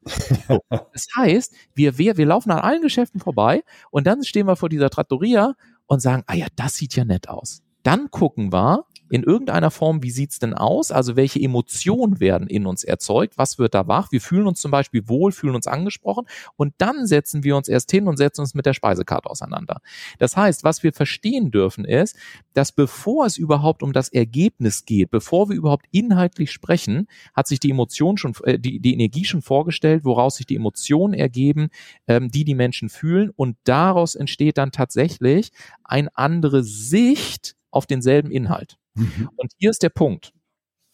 So. 0.48 0.60
Das 0.94 1.08
heißt, 1.16 1.54
wir, 1.74 1.98
wir, 1.98 2.18
wir 2.18 2.26
laufen 2.26 2.52
an 2.52 2.60
allen 2.60 2.82
Geschäften 2.82 3.20
vorbei 3.20 3.64
und 3.90 4.06
dann 4.06 4.24
stehen 4.24 4.48
wir 4.48 4.56
vor 4.56 4.70
dieser 4.70 4.90
Trattoria 4.90 5.56
und 5.88 6.02
sagen, 6.02 6.24
ah 6.28 6.36
ja, 6.36 6.48
das 6.56 6.76
sieht 6.76 6.96
ja 6.96 7.04
nett 7.04 7.30
aus. 7.30 7.62
Dann 7.84 8.12
gucken 8.12 8.54
wir 8.54 8.86
in 9.14 9.22
irgendeiner 9.22 9.70
Form, 9.70 10.02
wie 10.02 10.10
sieht's 10.10 10.40
denn 10.40 10.56
aus? 10.56 10.90
Also 10.92 11.16
welche 11.16 11.40
Emotionen 11.40 12.20
werden 12.20 12.48
in 12.48 12.66
uns 12.66 12.84
erzeugt? 12.84 13.38
Was 13.38 13.60
wird 13.60 13.76
da 13.76 13.88
wach? 13.88 14.12
Wir 14.12 14.20
fühlen 14.20 14.48
uns 14.48 14.60
zum 14.60 14.72
Beispiel 14.72 15.08
wohl, 15.08 15.32
fühlen 15.32 15.54
uns 15.54 15.68
angesprochen 15.68 16.26
und 16.56 16.74
dann 16.80 17.06
setzen 17.06 17.44
wir 17.44 17.56
uns 17.56 17.68
erst 17.68 17.92
hin 17.92 18.08
und 18.08 18.18
setzen 18.18 18.42
uns 18.42 18.56
mit 18.56 18.66
der 18.66 18.74
Speisekarte 18.74 19.30
auseinander. 19.30 19.82
Das 20.18 20.36
heißt, 20.36 20.64
was 20.64 20.82
wir 20.82 20.94
verstehen 20.94 21.52
dürfen 21.52 21.86
ist, 21.86 22.18
dass 22.56 22.72
bevor 22.72 23.28
es 23.28 23.38
überhaupt 23.38 23.84
um 23.84 23.94
das 23.94 24.10
Ergebnis 24.10 24.84
geht, 24.84 25.12
bevor 25.12 25.48
wir 25.48 25.56
überhaupt 25.56 25.86
inhaltlich 25.92 26.52
sprechen, 26.52 27.06
hat 27.36 27.48
sich 27.48 27.60
die 27.60 27.70
Emotion 27.70 28.18
schon, 28.18 28.34
äh, 28.46 28.58
die, 28.58 28.80
die 28.80 28.94
Energie 28.94 29.26
schon 29.26 29.44
vorgestellt, 29.44 30.06
woraus 30.06 30.38
sich 30.38 30.48
die 30.48 30.56
Emotionen 30.56 31.14
ergeben, 31.14 31.70
ähm, 32.08 32.32
die 32.32 32.46
die 32.46 32.56
Menschen 32.56 32.90
fühlen 32.90 33.30
und 33.30 33.58
daraus 33.64 34.16
entsteht 34.16 34.58
dann 34.58 34.72
tatsächlich 34.72 35.52
eine 35.84 36.10
andere 36.18 36.64
Sicht 36.64 37.56
auf 37.70 37.86
denselben 37.86 38.32
Inhalt. 38.32 38.80
Mhm. 38.96 39.30
Und 39.36 39.52
hier 39.58 39.70
ist 39.70 39.84
der 39.84 39.90
Punkt. 39.90 40.34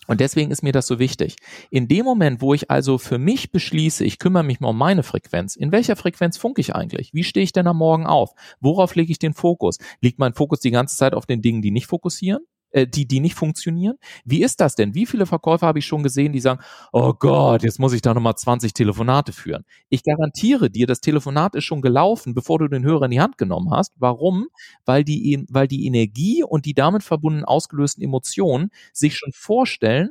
Und 0.07 0.21
deswegen 0.21 0.49
ist 0.49 0.63
mir 0.63 0.71
das 0.71 0.87
so 0.87 0.97
wichtig. 0.97 1.35
In 1.69 1.87
dem 1.87 2.03
Moment, 2.03 2.41
wo 2.41 2.55
ich 2.55 2.71
also 2.71 2.97
für 2.97 3.19
mich 3.19 3.51
beschließe, 3.51 4.03
ich 4.03 4.17
kümmere 4.17 4.43
mich 4.43 4.59
mal 4.59 4.69
um 4.69 4.77
meine 4.77 5.03
Frequenz, 5.03 5.55
in 5.55 5.71
welcher 5.71 5.95
Frequenz 5.95 6.37
funke 6.37 6.61
ich 6.61 6.73
eigentlich? 6.75 7.13
Wie 7.13 7.23
stehe 7.23 7.43
ich 7.43 7.51
denn 7.51 7.67
am 7.67 7.77
Morgen 7.77 8.07
auf? 8.07 8.31
Worauf 8.59 8.95
lege 8.95 9.11
ich 9.11 9.19
den 9.19 9.35
Fokus? 9.35 9.77
Liegt 10.01 10.17
mein 10.17 10.33
Fokus 10.33 10.61
die 10.61 10.71
ganze 10.71 10.97
Zeit 10.97 11.13
auf 11.13 11.27
den 11.27 11.43
Dingen, 11.43 11.61
die 11.61 11.69
nicht 11.71 11.85
fokussieren? 11.87 12.43
Äh, 12.71 12.87
die, 12.87 13.07
die 13.07 13.19
nicht 13.19 13.35
funktionieren? 13.35 13.97
Wie 14.25 14.43
ist 14.43 14.61
das 14.61 14.75
denn? 14.75 14.93
Wie 14.95 15.05
viele 15.05 15.25
Verkäufer 15.25 15.67
habe 15.67 15.79
ich 15.79 15.85
schon 15.85 16.03
gesehen, 16.03 16.33
die 16.33 16.39
sagen, 16.39 16.61
oh 16.91 17.13
Gott, 17.13 17.63
jetzt 17.63 17.79
muss 17.79 17.93
ich 17.93 18.01
da 18.01 18.13
nochmal 18.13 18.35
20 18.35 18.73
Telefonate 18.73 19.33
führen. 19.33 19.65
Ich 19.89 20.03
garantiere 20.03 20.69
dir, 20.69 20.87
das 20.87 21.01
Telefonat 21.01 21.55
ist 21.55 21.65
schon 21.65 21.81
gelaufen, 21.81 22.33
bevor 22.33 22.59
du 22.59 22.67
den 22.67 22.83
Hörer 22.83 23.05
in 23.05 23.11
die 23.11 23.21
Hand 23.21 23.37
genommen 23.37 23.71
hast. 23.71 23.93
Warum? 23.97 24.47
Weil 24.85 25.03
die, 25.03 25.45
weil 25.49 25.67
die 25.67 25.85
Energie 25.85 26.43
und 26.43 26.65
die 26.65 26.73
damit 26.73 27.03
verbundenen 27.03 27.45
ausgelösten 27.45 28.03
Emotionen 28.03 28.69
sich 28.93 29.15
schon 29.17 29.31
vorstellen, 29.33 30.09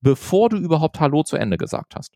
bevor 0.00 0.48
du 0.48 0.56
überhaupt 0.56 1.00
Hallo 1.00 1.22
zu 1.22 1.36
Ende 1.36 1.56
gesagt 1.56 1.94
hast. 1.96 2.14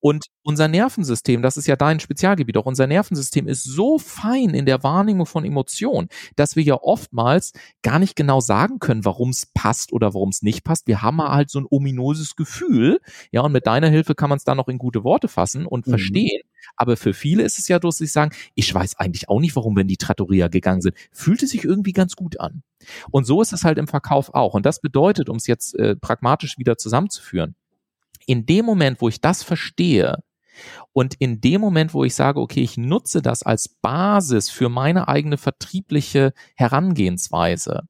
Und 0.00 0.26
unser 0.42 0.68
Nervensystem, 0.68 1.42
das 1.42 1.56
ist 1.56 1.66
ja 1.66 1.76
dein 1.76 2.00
Spezialgebiet, 2.00 2.56
auch 2.56 2.66
unser 2.66 2.86
Nervensystem 2.86 3.48
ist 3.48 3.64
so 3.64 3.98
fein 3.98 4.50
in 4.50 4.64
der 4.64 4.82
Wahrnehmung 4.82 5.26
von 5.26 5.44
Emotionen, 5.44 6.08
dass 6.36 6.56
wir 6.56 6.62
ja 6.62 6.74
oftmals 6.80 7.52
gar 7.82 7.98
nicht 7.98 8.14
genau 8.14 8.40
sagen 8.40 8.78
können, 8.78 9.04
warum 9.04 9.30
es 9.30 9.46
passt 9.46 9.92
oder 9.92 10.14
warum 10.14 10.28
es 10.28 10.42
nicht 10.42 10.64
passt. 10.64 10.86
Wir 10.86 11.02
haben 11.02 11.20
halt 11.20 11.50
so 11.50 11.60
ein 11.60 11.66
ominöses 11.68 12.36
Gefühl, 12.36 13.00
ja, 13.32 13.40
und 13.40 13.52
mit 13.52 13.66
deiner 13.66 13.88
Hilfe 13.88 14.14
kann 14.14 14.28
man 14.28 14.38
es 14.38 14.44
dann 14.44 14.56
noch 14.56 14.68
in 14.68 14.78
gute 14.78 15.04
Worte 15.04 15.28
fassen 15.28 15.66
und 15.66 15.86
mhm. 15.86 15.90
verstehen. 15.90 16.42
Aber 16.76 16.96
für 16.96 17.14
viele 17.14 17.42
ist 17.42 17.58
es 17.58 17.68
ja 17.68 17.78
sie 17.90 18.06
sagen, 18.06 18.34
ich 18.54 18.72
weiß 18.72 18.98
eigentlich 18.98 19.28
auch 19.28 19.40
nicht, 19.40 19.56
warum 19.56 19.76
wir 19.76 19.82
in 19.82 19.88
die 19.88 19.96
Trattoria 19.96 20.48
gegangen 20.48 20.82
sind. 20.82 20.96
Fühlte 21.12 21.46
sich 21.46 21.64
irgendwie 21.64 21.92
ganz 21.92 22.14
gut 22.14 22.40
an. 22.40 22.62
Und 23.10 23.24
so 23.24 23.42
ist 23.42 23.52
es 23.52 23.64
halt 23.64 23.78
im 23.78 23.88
Verkauf 23.88 24.34
auch. 24.34 24.54
Und 24.54 24.66
das 24.66 24.80
bedeutet, 24.80 25.28
um 25.28 25.36
es 25.36 25.46
jetzt 25.46 25.74
äh, 25.76 25.96
pragmatisch 25.96 26.58
wieder 26.58 26.76
zusammenzuführen, 26.76 27.54
in 28.28 28.46
dem 28.46 28.64
Moment, 28.64 29.00
wo 29.00 29.08
ich 29.08 29.20
das 29.20 29.42
verstehe, 29.42 30.18
und 30.92 31.14
in 31.18 31.40
dem 31.40 31.60
Moment, 31.60 31.94
wo 31.94 32.04
ich 32.04 32.14
sage, 32.14 32.40
okay, 32.40 32.60
ich 32.60 32.76
nutze 32.76 33.22
das 33.22 33.42
als 33.42 33.68
Basis 33.68 34.50
für 34.50 34.68
meine 34.68 35.08
eigene 35.08 35.38
vertriebliche 35.38 36.32
Herangehensweise, 36.56 37.82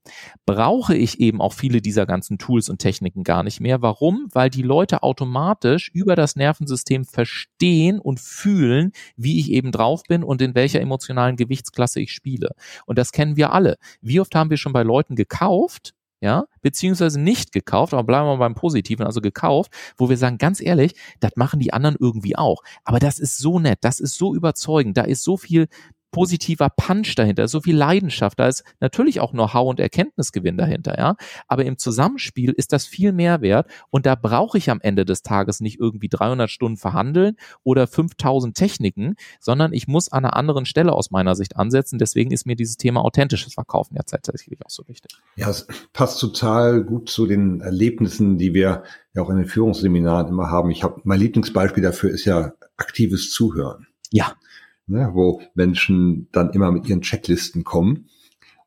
brauche 0.46 0.94
ich 0.94 1.20
eben 1.20 1.40
auch 1.40 1.52
viele 1.52 1.80
dieser 1.80 2.06
ganzen 2.06 2.38
Tools 2.38 2.68
und 2.68 2.78
Techniken 2.78 3.24
gar 3.24 3.42
nicht 3.42 3.60
mehr. 3.60 3.82
Warum? 3.82 4.28
Weil 4.32 4.50
die 4.50 4.62
Leute 4.62 5.02
automatisch 5.02 5.90
über 5.92 6.16
das 6.16 6.36
Nervensystem 6.36 7.04
verstehen 7.04 7.98
und 7.98 8.20
fühlen, 8.20 8.92
wie 9.16 9.40
ich 9.40 9.50
eben 9.52 9.72
drauf 9.72 10.02
bin 10.08 10.22
und 10.22 10.42
in 10.42 10.54
welcher 10.54 10.80
emotionalen 10.80 11.36
Gewichtsklasse 11.36 12.00
ich 12.00 12.12
spiele. 12.12 12.50
Und 12.86 12.98
das 12.98 13.12
kennen 13.12 13.36
wir 13.36 13.52
alle. 13.52 13.76
Wie 14.00 14.20
oft 14.20 14.34
haben 14.34 14.50
wir 14.50 14.56
schon 14.56 14.72
bei 14.72 14.82
Leuten 14.82 15.16
gekauft, 15.16 15.94
ja, 16.20 16.44
beziehungsweise 16.62 17.20
nicht 17.20 17.52
gekauft, 17.52 17.94
aber 17.94 18.04
bleiben 18.04 18.26
wir 18.26 18.38
beim 18.38 18.54
Positiven, 18.54 19.06
also 19.06 19.20
gekauft, 19.20 19.72
wo 19.96 20.08
wir 20.08 20.16
sagen, 20.16 20.38
ganz 20.38 20.60
ehrlich, 20.60 20.94
das 21.20 21.32
machen 21.36 21.60
die 21.60 21.72
anderen 21.72 21.96
irgendwie 21.98 22.36
auch. 22.36 22.62
Aber 22.84 22.98
das 22.98 23.18
ist 23.18 23.38
so 23.38 23.58
nett, 23.58 23.78
das 23.82 24.00
ist 24.00 24.16
so 24.16 24.34
überzeugend, 24.34 24.96
da 24.96 25.02
ist 25.02 25.22
so 25.22 25.36
viel 25.36 25.68
positiver 26.10 26.70
Punch 26.70 27.14
dahinter, 27.16 27.48
so 27.48 27.60
viel 27.60 27.76
Leidenschaft, 27.76 28.38
da 28.38 28.48
ist 28.48 28.64
natürlich 28.80 29.20
auch 29.20 29.32
Know-how 29.32 29.68
und 29.68 29.80
Erkenntnisgewinn 29.80 30.56
dahinter, 30.56 30.98
ja. 30.98 31.16
Aber 31.46 31.64
im 31.64 31.78
Zusammenspiel 31.78 32.52
ist 32.52 32.72
das 32.72 32.86
viel 32.86 33.12
mehr 33.12 33.40
wert 33.40 33.70
und 33.90 34.06
da 34.06 34.14
brauche 34.14 34.58
ich 34.58 34.70
am 34.70 34.80
Ende 34.80 35.04
des 35.04 35.22
Tages 35.22 35.60
nicht 35.60 35.78
irgendwie 35.78 36.08
300 36.08 36.50
Stunden 36.50 36.76
verhandeln 36.76 37.36
oder 37.62 37.86
5000 37.86 38.56
Techniken, 38.56 39.14
sondern 39.40 39.72
ich 39.72 39.88
muss 39.88 40.10
an 40.10 40.24
einer 40.24 40.36
anderen 40.36 40.66
Stelle 40.66 40.92
aus 40.92 41.10
meiner 41.10 41.34
Sicht 41.34 41.56
ansetzen. 41.56 41.98
Deswegen 41.98 42.30
ist 42.30 42.46
mir 42.46 42.56
dieses 42.56 42.76
Thema 42.76 43.04
authentisches 43.04 43.54
Verkaufen 43.54 43.96
ja 43.96 44.02
tatsächlich 44.02 44.58
auch 44.64 44.70
so 44.70 44.86
wichtig. 44.88 45.12
Ja, 45.36 45.50
es 45.50 45.66
passt 45.92 46.20
total 46.20 46.82
gut 46.84 47.08
zu 47.08 47.26
den 47.26 47.60
Erlebnissen, 47.60 48.38
die 48.38 48.54
wir 48.54 48.82
ja 49.14 49.22
auch 49.22 49.30
in 49.30 49.36
den 49.36 49.46
Führungsseminaren 49.46 50.28
immer 50.28 50.50
haben. 50.50 50.70
Ich 50.70 50.82
habe 50.82 51.00
mein 51.04 51.20
Lieblingsbeispiel 51.20 51.82
dafür 51.82 52.10
ist 52.10 52.24
ja 52.24 52.52
aktives 52.76 53.30
Zuhören. 53.30 53.86
Ja 54.10 54.34
ne, 54.88 55.10
wo 55.12 55.40
Menschen 55.54 56.28
dann 56.32 56.50
immer 56.50 56.72
mit 56.72 56.88
ihren 56.88 57.02
Checklisten 57.02 57.64
kommen 57.64 58.08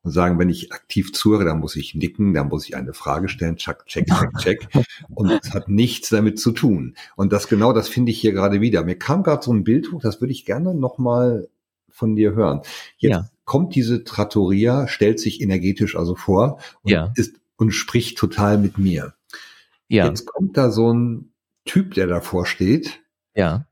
und 0.03 0.11
sagen, 0.11 0.39
wenn 0.39 0.49
ich 0.49 0.71
aktiv 0.71 1.13
zuhöre, 1.13 1.45
dann 1.45 1.59
muss 1.59 1.75
ich 1.75 1.93
nicken, 1.93 2.33
dann 2.33 2.47
muss 2.47 2.67
ich 2.67 2.75
eine 2.75 2.93
Frage 2.93 3.29
stellen, 3.29 3.57
check, 3.57 3.85
check, 3.85 4.07
check, 4.07 4.29
check. 4.39 4.67
Und 5.13 5.31
es 5.31 5.53
hat 5.53 5.69
nichts 5.69 6.09
damit 6.09 6.39
zu 6.39 6.51
tun. 6.51 6.95
Und 7.15 7.31
das 7.31 7.47
genau, 7.47 7.71
das 7.71 7.87
finde 7.87 8.11
ich 8.11 8.19
hier 8.19 8.31
gerade 8.31 8.61
wieder. 8.61 8.83
Mir 8.83 8.97
kam 8.97 9.21
gerade 9.21 9.43
so 9.43 9.53
ein 9.53 9.63
Bild 9.63 9.91
hoch, 9.91 10.01
das 10.01 10.19
würde 10.19 10.31
ich 10.31 10.45
gerne 10.45 10.73
nochmal 10.73 11.49
von 11.89 12.15
dir 12.15 12.33
hören. 12.33 12.61
Jetzt 12.97 13.11
ja. 13.11 13.29
kommt 13.45 13.75
diese 13.75 14.03
Trattoria, 14.03 14.87
stellt 14.87 15.19
sich 15.19 15.41
energetisch 15.41 15.95
also 15.95 16.15
vor 16.15 16.59
und 16.81 16.91
ja. 16.91 17.13
ist 17.15 17.35
und 17.57 17.71
spricht 17.71 18.17
total 18.17 18.57
mit 18.57 18.79
mir. 18.79 19.13
Ja. 19.87 20.07
Jetzt 20.07 20.25
kommt 20.25 20.57
da 20.57 20.71
so 20.71 20.91
ein 20.91 21.33
Typ, 21.65 21.93
der 21.93 22.07
davor 22.07 22.47
steht. 22.47 23.01
Ja 23.35 23.67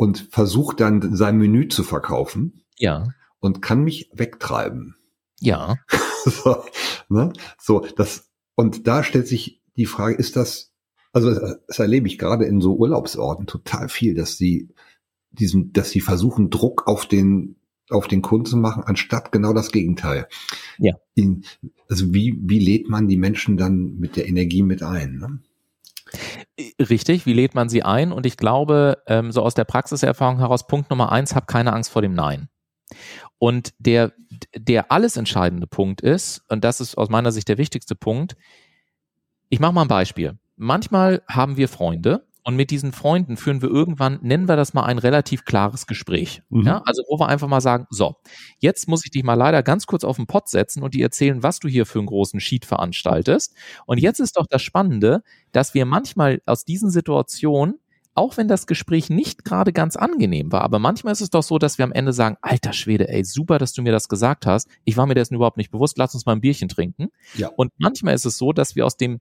und 0.00 0.28
versucht 0.30 0.80
dann 0.80 1.14
sein 1.14 1.36
Menü 1.36 1.68
zu 1.68 1.84
verkaufen. 1.84 2.62
Ja. 2.78 3.08
Und 3.38 3.60
kann 3.60 3.84
mich 3.84 4.10
wegtreiben. 4.14 4.96
Ja. 5.40 5.76
so, 6.24 6.64
ne? 7.10 7.34
so, 7.58 7.86
das, 7.98 8.30
und 8.54 8.86
da 8.86 9.04
stellt 9.04 9.28
sich 9.28 9.60
die 9.76 9.84
Frage, 9.84 10.14
ist 10.14 10.36
das, 10.36 10.72
also 11.12 11.34
das 11.66 11.78
erlebe 11.78 12.06
ich 12.06 12.16
gerade 12.16 12.46
in 12.46 12.62
so 12.62 12.76
Urlaubsorten 12.76 13.46
total 13.46 13.90
viel, 13.90 14.14
dass 14.14 14.38
sie 14.38 14.70
diesen, 15.32 15.74
dass 15.74 15.90
sie 15.90 16.00
versuchen, 16.00 16.48
Druck 16.48 16.86
auf 16.86 17.04
den, 17.04 17.56
auf 17.90 18.08
den 18.08 18.22
Kunden 18.22 18.46
zu 18.46 18.56
machen, 18.56 18.82
anstatt 18.82 19.32
genau 19.32 19.52
das 19.52 19.70
Gegenteil. 19.70 20.28
Ja. 20.78 20.94
In, 21.14 21.44
also 21.90 22.14
wie, 22.14 22.40
wie 22.40 22.58
lädt 22.58 22.88
man 22.88 23.06
die 23.06 23.18
Menschen 23.18 23.58
dann 23.58 23.98
mit 23.98 24.16
der 24.16 24.26
Energie 24.26 24.62
mit 24.62 24.82
ein? 24.82 25.18
Ne? 25.18 25.40
Richtig, 26.78 27.26
wie 27.26 27.32
lädt 27.32 27.54
man 27.54 27.68
sie 27.68 27.82
ein? 27.82 28.12
Und 28.12 28.26
ich 28.26 28.36
glaube, 28.36 29.02
ähm, 29.06 29.32
so 29.32 29.42
aus 29.42 29.54
der 29.54 29.64
Praxiserfahrung 29.64 30.38
heraus, 30.38 30.66
Punkt 30.66 30.90
Nummer 30.90 31.12
eins, 31.12 31.34
hab 31.34 31.46
keine 31.46 31.72
Angst 31.72 31.90
vor 31.90 32.02
dem 32.02 32.14
Nein. 32.14 32.48
Und 33.38 33.72
der, 33.78 34.12
der 34.54 34.92
alles 34.92 35.16
entscheidende 35.16 35.66
Punkt 35.66 36.00
ist, 36.00 36.42
und 36.48 36.64
das 36.64 36.80
ist 36.80 36.98
aus 36.98 37.08
meiner 37.08 37.32
Sicht 37.32 37.48
der 37.48 37.58
wichtigste 37.58 37.94
Punkt, 37.94 38.36
ich 39.48 39.60
mache 39.60 39.72
mal 39.72 39.82
ein 39.82 39.88
Beispiel. 39.88 40.38
Manchmal 40.56 41.22
haben 41.26 41.56
wir 41.56 41.68
Freunde, 41.68 42.26
und 42.50 42.56
mit 42.56 42.72
diesen 42.72 42.90
Freunden 42.90 43.36
führen 43.36 43.62
wir 43.62 43.68
irgendwann, 43.68 44.18
nennen 44.22 44.48
wir 44.48 44.56
das 44.56 44.74
mal 44.74 44.82
ein 44.82 44.98
relativ 44.98 45.44
klares 45.44 45.86
Gespräch. 45.86 46.42
Mhm. 46.48 46.66
Ja, 46.66 46.82
also 46.84 47.04
wo 47.08 47.16
wir 47.20 47.28
einfach 47.28 47.46
mal 47.46 47.60
sagen, 47.60 47.86
so, 47.90 48.16
jetzt 48.58 48.88
muss 48.88 49.04
ich 49.04 49.12
dich 49.12 49.22
mal 49.22 49.34
leider 49.34 49.62
ganz 49.62 49.86
kurz 49.86 50.02
auf 50.02 50.16
den 50.16 50.26
Pott 50.26 50.48
setzen 50.48 50.82
und 50.82 50.94
dir 50.94 51.04
erzählen, 51.04 51.44
was 51.44 51.60
du 51.60 51.68
hier 51.68 51.86
für 51.86 52.00
einen 52.00 52.08
großen 52.08 52.40
Sheet 52.40 52.64
veranstaltest. 52.64 53.54
Und 53.86 53.98
jetzt 53.98 54.18
ist 54.18 54.36
doch 54.36 54.48
das 54.50 54.62
Spannende, 54.62 55.22
dass 55.52 55.74
wir 55.74 55.86
manchmal 55.86 56.42
aus 56.44 56.64
diesen 56.64 56.90
Situationen 56.90 57.76
auch 58.14 58.36
wenn 58.36 58.48
das 58.48 58.66
Gespräch 58.66 59.08
nicht 59.08 59.44
gerade 59.44 59.72
ganz 59.72 59.94
angenehm 59.94 60.50
war, 60.50 60.62
aber 60.62 60.80
manchmal 60.80 61.12
ist 61.12 61.20
es 61.20 61.30
doch 61.30 61.44
so, 61.44 61.58
dass 61.58 61.78
wir 61.78 61.84
am 61.84 61.92
Ende 61.92 62.12
sagen, 62.12 62.36
alter 62.42 62.72
Schwede, 62.72 63.08
ey, 63.08 63.22
super, 63.22 63.58
dass 63.58 63.72
du 63.72 63.82
mir 63.82 63.92
das 63.92 64.08
gesagt 64.08 64.46
hast. 64.46 64.68
Ich 64.84 64.96
war 64.96 65.06
mir 65.06 65.14
dessen 65.14 65.36
überhaupt 65.36 65.56
nicht 65.56 65.70
bewusst, 65.70 65.96
lass 65.96 66.12
uns 66.12 66.26
mal 66.26 66.32
ein 66.32 66.40
Bierchen 66.40 66.68
trinken. 66.68 67.10
Ja. 67.36 67.50
Und 67.56 67.72
manchmal 67.78 68.14
ist 68.14 68.26
es 68.26 68.36
so, 68.36 68.52
dass 68.52 68.74
wir 68.74 68.84
aus 68.84 68.96
dem 68.96 69.20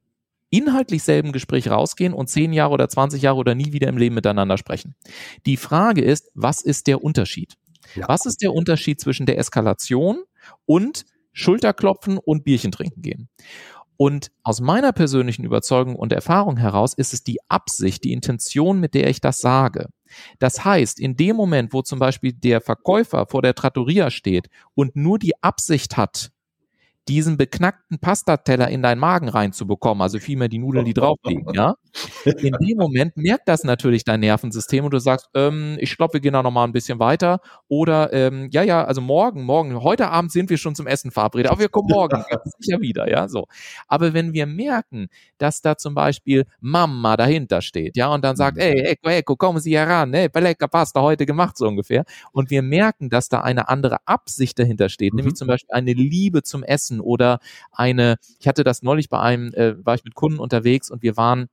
inhaltlich 0.49 1.03
selben 1.03 1.31
Gespräch 1.31 1.69
rausgehen 1.69 2.13
und 2.13 2.27
zehn 2.27 2.53
Jahre 2.53 2.73
oder 2.73 2.89
20 2.89 3.21
Jahre 3.21 3.37
oder 3.37 3.55
nie 3.55 3.71
wieder 3.71 3.87
im 3.87 3.97
Leben 3.97 4.15
miteinander 4.15 4.57
sprechen. 4.57 4.95
Die 5.45 5.57
Frage 5.57 6.01
ist, 6.01 6.29
was 6.33 6.61
ist 6.61 6.87
der 6.87 7.03
Unterschied? 7.03 7.55
Ja. 7.95 8.07
Was 8.07 8.25
ist 8.25 8.41
der 8.41 8.53
Unterschied 8.53 8.99
zwischen 8.99 9.25
der 9.25 9.37
Eskalation 9.37 10.23
und 10.65 11.05
Schulterklopfen 11.33 12.17
und 12.17 12.43
Bierchen 12.43 12.71
trinken 12.71 13.01
gehen? 13.01 13.29
Und 14.01 14.31
aus 14.43 14.61
meiner 14.61 14.93
persönlichen 14.93 15.43
Überzeugung 15.43 15.97
und 15.97 16.13
Erfahrung 16.13 16.55
heraus 16.55 16.93
ist 16.93 17.13
es 17.13 17.21
die 17.21 17.39
Absicht, 17.49 18.05
die 18.05 18.13
Intention, 18.13 18.79
mit 18.79 18.93
der 18.93 19.09
ich 19.09 19.19
das 19.19 19.39
sage. 19.39 19.89
Das 20.39 20.63
heißt, 20.63 21.01
in 21.01 21.17
dem 21.17 21.35
Moment, 21.35 21.73
wo 21.73 21.81
zum 21.81 21.99
Beispiel 21.99 22.31
der 22.31 22.61
Verkäufer 22.61 23.25
vor 23.25 23.41
der 23.41 23.55
Trattoria 23.55 24.09
steht 24.09 24.47
und 24.73 24.95
nur 24.95 25.19
die 25.19 25.33
Absicht 25.43 25.97
hat, 25.97 26.31
diesen 27.07 27.37
beknackten 27.37 27.99
Pastateller 27.99 28.67
in 28.69 28.83
deinen 28.83 28.99
Magen 28.99 29.29
reinzubekommen, 29.29 30.01
also 30.01 30.19
vielmehr 30.19 30.47
die 30.47 30.59
Nudeln, 30.59 30.85
die 30.85 30.93
drauf 30.93 31.17
liegen, 31.23 31.51
ja. 31.53 31.75
In 32.23 32.53
dem 32.53 32.77
Moment 32.77 33.17
merkt 33.17 33.47
das 33.47 33.63
natürlich 33.63 34.03
dein 34.03 34.19
Nervensystem 34.19 34.85
und 34.85 34.91
du 34.91 34.99
sagst, 34.99 35.27
ähm, 35.33 35.77
ich 35.79 35.97
glaube, 35.97 36.13
wir 36.13 36.19
gehen 36.19 36.33
da 36.33 36.43
nochmal 36.43 36.67
ein 36.67 36.71
bisschen 36.71 36.99
weiter 36.99 37.39
oder 37.67 38.13
ähm, 38.13 38.49
ja, 38.51 38.61
ja, 38.61 38.83
also 38.83 39.01
morgen, 39.01 39.43
morgen, 39.43 39.81
heute 39.81 40.09
Abend 40.09 40.31
sind 40.31 40.51
wir 40.51 40.57
schon 40.57 40.75
zum 40.75 40.85
Essen 40.85 41.09
verabredet, 41.09 41.51
aber 41.51 41.61
wir 41.61 41.69
kommen 41.69 41.89
morgen 41.89 42.23
sicher 42.59 42.79
wieder, 42.79 43.09
ja, 43.09 43.27
so. 43.27 43.47
Aber 43.87 44.13
wenn 44.13 44.33
wir 44.33 44.45
merken, 44.45 45.07
dass 45.39 45.61
da 45.61 45.77
zum 45.77 45.95
Beispiel 45.95 46.45
Mama 46.59 47.17
dahinter 47.17 47.61
steht, 47.61 47.97
ja, 47.97 48.13
und 48.13 48.23
dann 48.23 48.35
sagt, 48.35 48.57
mhm. 48.57 48.63
ey, 48.63 48.81
Ecco, 48.81 49.09
Ecco, 49.09 49.35
kommen 49.35 49.59
Sie 49.59 49.75
heran, 49.75 50.13
ey, 50.13 50.29
lecker 50.33 50.67
Pasta 50.67 51.01
heute 51.01 51.25
gemacht, 51.25 51.57
so 51.57 51.67
ungefähr, 51.67 52.05
und 52.31 52.51
wir 52.51 52.61
merken, 52.61 53.09
dass 53.09 53.29
da 53.29 53.41
eine 53.41 53.67
andere 53.67 53.97
Absicht 54.05 54.59
dahinter 54.59 54.89
steht, 54.89 55.13
mhm. 55.13 55.17
nämlich 55.17 55.35
zum 55.35 55.47
Beispiel 55.47 55.73
eine 55.73 55.93
Liebe 55.93 56.43
zum 56.43 56.63
Essen 56.63 56.98
oder 57.01 57.39
eine, 57.71 58.17
ich 58.39 58.47
hatte 58.47 58.63
das 58.63 58.81
neulich 58.81 59.09
bei 59.09 59.19
einem, 59.19 59.53
äh, 59.53 59.83
war 59.85 59.95
ich 59.95 60.03
mit 60.03 60.15
Kunden 60.15 60.39
unterwegs 60.39 60.89
und 60.91 61.01
wir 61.01 61.17
waren 61.17 61.49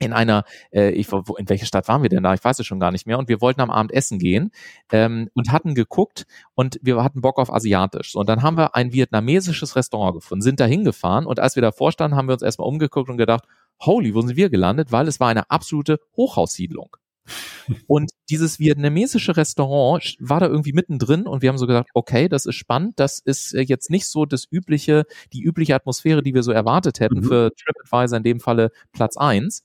in 0.00 0.12
einer, 0.14 0.44
äh, 0.72 0.90
ich, 0.90 1.12
wo, 1.12 1.36
in 1.36 1.48
welcher 1.48 1.66
Stadt 1.66 1.86
waren 1.86 2.02
wir 2.02 2.08
denn 2.08 2.22
da? 2.22 2.34
Ich 2.34 2.42
weiß 2.42 2.58
es 2.58 2.66
schon 2.66 2.80
gar 2.80 2.90
nicht 2.90 3.06
mehr. 3.06 3.18
Und 3.18 3.28
wir 3.28 3.40
wollten 3.40 3.60
am 3.60 3.70
Abend 3.70 3.92
essen 3.92 4.18
gehen 4.18 4.50
ähm, 4.90 5.28
und 5.34 5.52
hatten 5.52 5.74
geguckt 5.74 6.26
und 6.54 6.80
wir 6.82 7.04
hatten 7.04 7.20
Bock 7.20 7.38
auf 7.38 7.52
Asiatisch. 7.52 8.16
Und 8.16 8.28
dann 8.28 8.42
haben 8.42 8.56
wir 8.56 8.74
ein 8.74 8.92
vietnamesisches 8.92 9.76
Restaurant 9.76 10.14
gefunden, 10.14 10.42
sind 10.42 10.58
da 10.58 10.64
hingefahren 10.64 11.26
und 11.26 11.38
als 11.38 11.54
wir 11.54 11.62
davor 11.62 11.92
standen, 11.92 12.16
haben 12.16 12.28
wir 12.28 12.32
uns 12.32 12.42
erstmal 12.42 12.66
umgeguckt 12.66 13.10
und 13.10 13.18
gedacht, 13.18 13.44
holy, 13.80 14.14
wo 14.14 14.22
sind 14.22 14.36
wir 14.36 14.48
gelandet? 14.50 14.90
Weil 14.90 15.06
es 15.06 15.20
war 15.20 15.28
eine 15.28 15.50
absolute 15.50 16.00
Hochhaussiedlung. 16.16 16.96
Und 17.86 18.10
dieses 18.28 18.58
vietnamesische 18.58 19.36
Restaurant 19.36 20.16
war 20.18 20.40
da 20.40 20.46
irgendwie 20.46 20.72
mittendrin 20.72 21.26
und 21.26 21.42
wir 21.42 21.48
haben 21.48 21.58
so 21.58 21.66
gesagt, 21.66 21.90
okay, 21.94 22.28
das 22.28 22.46
ist 22.46 22.56
spannend, 22.56 22.98
das 22.98 23.18
ist 23.18 23.54
äh, 23.54 23.62
jetzt 23.62 23.90
nicht 23.90 24.06
so 24.06 24.26
das 24.26 24.46
übliche, 24.50 25.04
die 25.32 25.42
übliche 25.42 25.74
Atmosphäre, 25.74 26.22
die 26.22 26.34
wir 26.34 26.42
so 26.42 26.52
erwartet 26.52 27.00
hätten 27.00 27.20
mhm. 27.20 27.24
für 27.24 27.52
TripAdvisor 27.54 28.16
in 28.18 28.24
dem 28.24 28.40
Falle 28.40 28.70
Platz 28.92 29.16
eins 29.16 29.64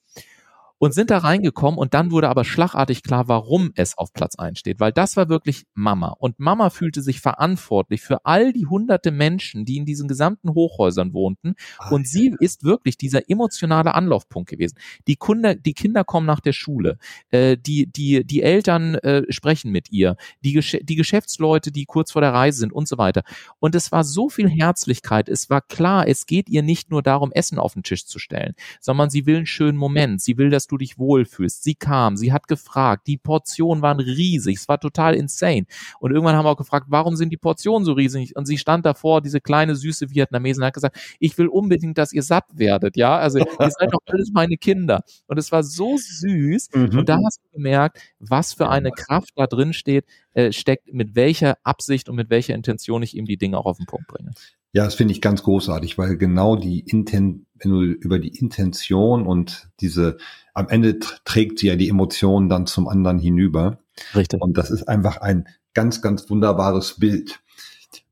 und 0.85 0.91
sind 0.91 1.09
da 1.09 1.17
reingekommen 1.17 1.79
und 1.79 1.93
dann 1.93 2.11
wurde 2.11 2.29
aber 2.29 2.45
schlagartig 2.45 3.01
klar, 3.01 3.27
warum 3.27 3.71
es 3.75 3.97
auf 3.97 4.13
Platz 4.13 4.35
1 4.35 4.59
steht, 4.59 4.79
weil 4.79 4.91
das 4.91 5.17
war 5.17 5.29
wirklich 5.29 5.65
Mama. 5.73 6.09
Und 6.09 6.39
Mama 6.39 6.69
fühlte 6.69 7.01
sich 7.01 7.21
verantwortlich 7.21 8.01
für 8.01 8.23
all 8.23 8.53
die 8.53 8.67
hunderte 8.67 9.09
Menschen, 9.09 9.65
die 9.65 9.77
in 9.77 9.85
diesen 9.85 10.07
gesamten 10.07 10.53
Hochhäusern 10.53 11.13
wohnten. 11.13 11.55
Und 11.89 12.07
sie 12.07 12.35
ist 12.39 12.63
wirklich 12.63 12.97
dieser 12.97 13.31
emotionale 13.31 13.95
Anlaufpunkt 13.95 14.47
gewesen. 14.47 14.77
Die 15.07 15.15
Kinder, 15.15 15.55
die 15.55 15.73
Kinder 15.73 16.03
kommen 16.03 16.27
nach 16.27 16.39
der 16.39 16.53
Schule, 16.53 16.99
äh, 17.31 17.57
die, 17.57 17.87
die, 17.87 18.23
die 18.23 18.43
Eltern 18.43 18.95
äh, 18.95 19.23
sprechen 19.29 19.71
mit 19.71 19.91
ihr, 19.91 20.17
die, 20.43 20.53
Gesch 20.53 20.77
die 20.83 20.95
Geschäftsleute, 20.95 21.71
die 21.71 21.85
kurz 21.85 22.11
vor 22.11 22.21
der 22.21 22.33
Reise 22.33 22.59
sind 22.59 22.71
und 22.71 22.87
so 22.87 22.99
weiter. 22.99 23.23
Und 23.57 23.73
es 23.73 23.91
war 23.91 24.03
so 24.03 24.29
viel 24.29 24.49
Herzlichkeit, 24.49 25.29
es 25.29 25.49
war 25.49 25.61
klar, 25.61 26.07
es 26.07 26.27
geht 26.27 26.47
ihr 26.47 26.61
nicht 26.61 26.91
nur 26.91 27.01
darum, 27.01 27.31
Essen 27.31 27.57
auf 27.57 27.73
den 27.73 27.81
Tisch 27.81 28.05
zu 28.05 28.19
stellen, 28.19 28.53
sondern 28.79 29.09
sie 29.09 29.25
will 29.25 29.37
einen 29.37 29.45
schönen 29.47 29.79
Moment, 29.79 30.21
sie 30.21 30.37
will, 30.37 30.51
dass 30.51 30.65
dass 30.65 30.74
du 30.75 30.79
dich 30.79 30.97
wohlfühlst. 30.97 31.63
Sie 31.63 31.75
kam, 31.75 32.17
sie 32.17 32.33
hat 32.33 32.47
gefragt, 32.47 33.07
die 33.07 33.17
Portionen 33.17 33.81
waren 33.81 33.99
riesig, 33.99 34.57
es 34.57 34.67
war 34.67 34.79
total 34.79 35.15
insane. 35.15 35.65
Und 35.99 36.11
irgendwann 36.11 36.35
haben 36.35 36.45
wir 36.45 36.51
auch 36.51 36.57
gefragt, 36.57 36.87
warum 36.89 37.15
sind 37.15 37.29
die 37.29 37.37
Portionen 37.37 37.85
so 37.85 37.93
riesig? 37.93 38.35
Und 38.35 38.45
sie 38.45 38.57
stand 38.57 38.85
davor, 38.85 39.21
diese 39.21 39.41
kleine 39.41 39.75
süße 39.75 40.09
Vietnamesin, 40.09 40.63
hat 40.63 40.73
gesagt, 40.73 40.97
ich 41.19 41.37
will 41.37 41.47
unbedingt, 41.47 41.97
dass 41.97 42.13
ihr 42.13 42.23
satt 42.23 42.45
werdet, 42.53 42.97
ja? 42.97 43.17
Also 43.17 43.39
ihr 43.39 43.45
seid 43.57 43.93
doch 43.93 44.01
alles 44.05 44.31
meine 44.33 44.57
Kinder. 44.57 45.03
Und 45.27 45.37
es 45.37 45.51
war 45.51 45.63
so 45.63 45.97
süß. 45.97 46.69
Mhm. 46.73 46.99
Und 46.99 47.09
da 47.09 47.19
hast 47.23 47.41
du 47.43 47.57
gemerkt, 47.57 47.99
was 48.19 48.53
für 48.53 48.69
eine 48.69 48.91
Kraft 48.91 49.31
da 49.35 49.47
drin 49.47 49.73
steht, 49.73 50.05
äh, 50.33 50.51
steckt, 50.51 50.93
mit 50.93 51.15
welcher 51.15 51.57
Absicht 51.63 52.09
und 52.09 52.15
mit 52.15 52.29
welcher 52.29 52.55
Intention 52.55 53.03
ich 53.03 53.15
ihm 53.15 53.25
die 53.25 53.37
Dinge 53.37 53.57
auch 53.57 53.65
auf 53.65 53.77
den 53.77 53.85
Punkt 53.85 54.07
bringe. 54.07 54.31
Ja, 54.75 54.83
das 54.83 54.95
finde 54.95 55.13
ich 55.13 55.21
ganz 55.21 55.41
großartig, 55.41 55.97
weil 55.97 56.17
genau 56.17 56.57
die 56.57 56.81
Inten, 56.81 57.45
wenn 57.53 57.71
du 57.71 57.81
über 57.81 58.19
die 58.19 58.37
Intention 58.37 59.25
und 59.25 59.69
diese, 59.79 60.17
am 60.53 60.67
Ende 60.67 60.99
trägt 60.99 61.59
sie 61.59 61.67
ja 61.67 61.77
die 61.77 61.87
Emotionen 61.87 62.49
dann 62.49 62.67
zum 62.67 62.89
anderen 62.89 63.17
hinüber. 63.17 63.79
Richtig. 64.13 64.41
Und 64.41 64.57
das 64.57 64.71
ist 64.71 64.89
einfach 64.89 65.21
ein 65.21 65.47
ganz, 65.73 66.01
ganz 66.01 66.29
wunderbares 66.29 66.99
Bild. 66.99 67.39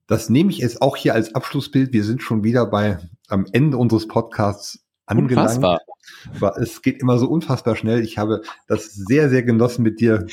Das 0.07 0.29
nehme 0.29 0.51
ich 0.51 0.59
jetzt 0.59 0.81
auch 0.81 0.95
hier 0.95 1.13
als 1.15 1.35
Abschlussbild. 1.35 1.91
Wir 1.91 2.05
sind 2.05 2.23
schon 2.23 2.45
wieder 2.45 2.65
bei 2.65 2.97
am 3.27 3.45
Ende 3.51 3.75
unseres 3.75 4.07
Podcasts 4.07 4.85
angelangt. 5.05 5.57
Unfassbar. 5.57 6.57
Es 6.61 6.81
geht 6.81 7.01
immer 7.01 7.17
so 7.17 7.27
unfassbar 7.27 7.75
schnell. 7.75 8.05
Ich 8.05 8.17
habe 8.17 8.41
das 8.69 8.85
sehr, 8.93 9.29
sehr 9.29 9.43
genossen, 9.43 9.83
mit 9.83 9.99
dir 9.99 10.27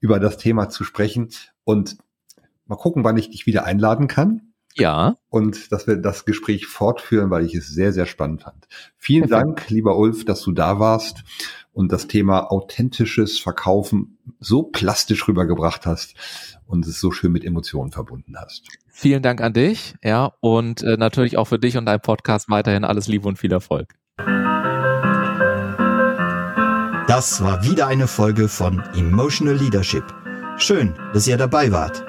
über 0.00 0.18
das 0.18 0.38
Thema 0.38 0.70
zu 0.70 0.82
sprechen 0.82 1.28
und 1.64 1.98
mal 2.64 2.76
gucken, 2.76 3.04
wann 3.04 3.18
ich 3.18 3.28
dich 3.28 3.44
wieder 3.44 3.66
einladen 3.66 4.08
kann. 4.08 4.47
Ja. 4.80 5.16
Und 5.30 5.72
dass 5.72 5.86
wir 5.86 5.96
das 5.96 6.24
Gespräch 6.24 6.66
fortführen, 6.66 7.30
weil 7.30 7.44
ich 7.44 7.54
es 7.54 7.68
sehr, 7.68 7.92
sehr 7.92 8.06
spannend 8.06 8.42
fand. 8.42 8.68
Vielen 8.96 9.28
Perfekt. 9.28 9.58
Dank, 9.58 9.70
lieber 9.70 9.96
Ulf, 9.96 10.24
dass 10.24 10.42
du 10.42 10.52
da 10.52 10.78
warst 10.78 11.24
und 11.72 11.92
das 11.92 12.08
Thema 12.08 12.50
authentisches 12.50 13.38
Verkaufen 13.38 14.18
so 14.40 14.64
plastisch 14.64 15.28
rübergebracht 15.28 15.86
hast 15.86 16.14
und 16.66 16.86
es 16.86 17.00
so 17.00 17.10
schön 17.10 17.32
mit 17.32 17.44
Emotionen 17.44 17.92
verbunden 17.92 18.34
hast. 18.36 18.66
Vielen 18.88 19.22
Dank 19.22 19.40
an 19.40 19.52
dich, 19.52 19.94
ja, 20.02 20.32
und 20.40 20.82
äh, 20.82 20.96
natürlich 20.96 21.38
auch 21.38 21.46
für 21.46 21.58
dich 21.58 21.76
und 21.76 21.86
dein 21.86 22.00
Podcast 22.00 22.50
weiterhin 22.50 22.84
alles 22.84 23.06
Liebe 23.06 23.28
und 23.28 23.38
viel 23.38 23.52
Erfolg. 23.52 23.94
Das 27.06 27.42
war 27.42 27.64
wieder 27.64 27.86
eine 27.86 28.06
Folge 28.06 28.48
von 28.48 28.82
Emotional 28.94 29.54
Leadership. 29.54 30.04
Schön, 30.58 30.94
dass 31.14 31.26
ihr 31.26 31.36
dabei 31.36 31.72
wart. 31.72 32.04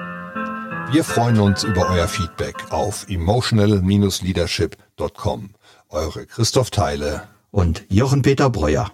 Wir 0.92 1.04
freuen 1.04 1.38
uns 1.38 1.62
über 1.62 1.88
euer 1.88 2.08
Feedback 2.08 2.56
auf 2.70 3.08
emotional-leadership.com. 3.08 5.50
Eure 5.88 6.26
Christoph 6.26 6.70
Teile 6.70 7.28
und 7.52 7.84
Jochen 7.88 8.22
Peter 8.22 8.50
Breuer. 8.50 8.90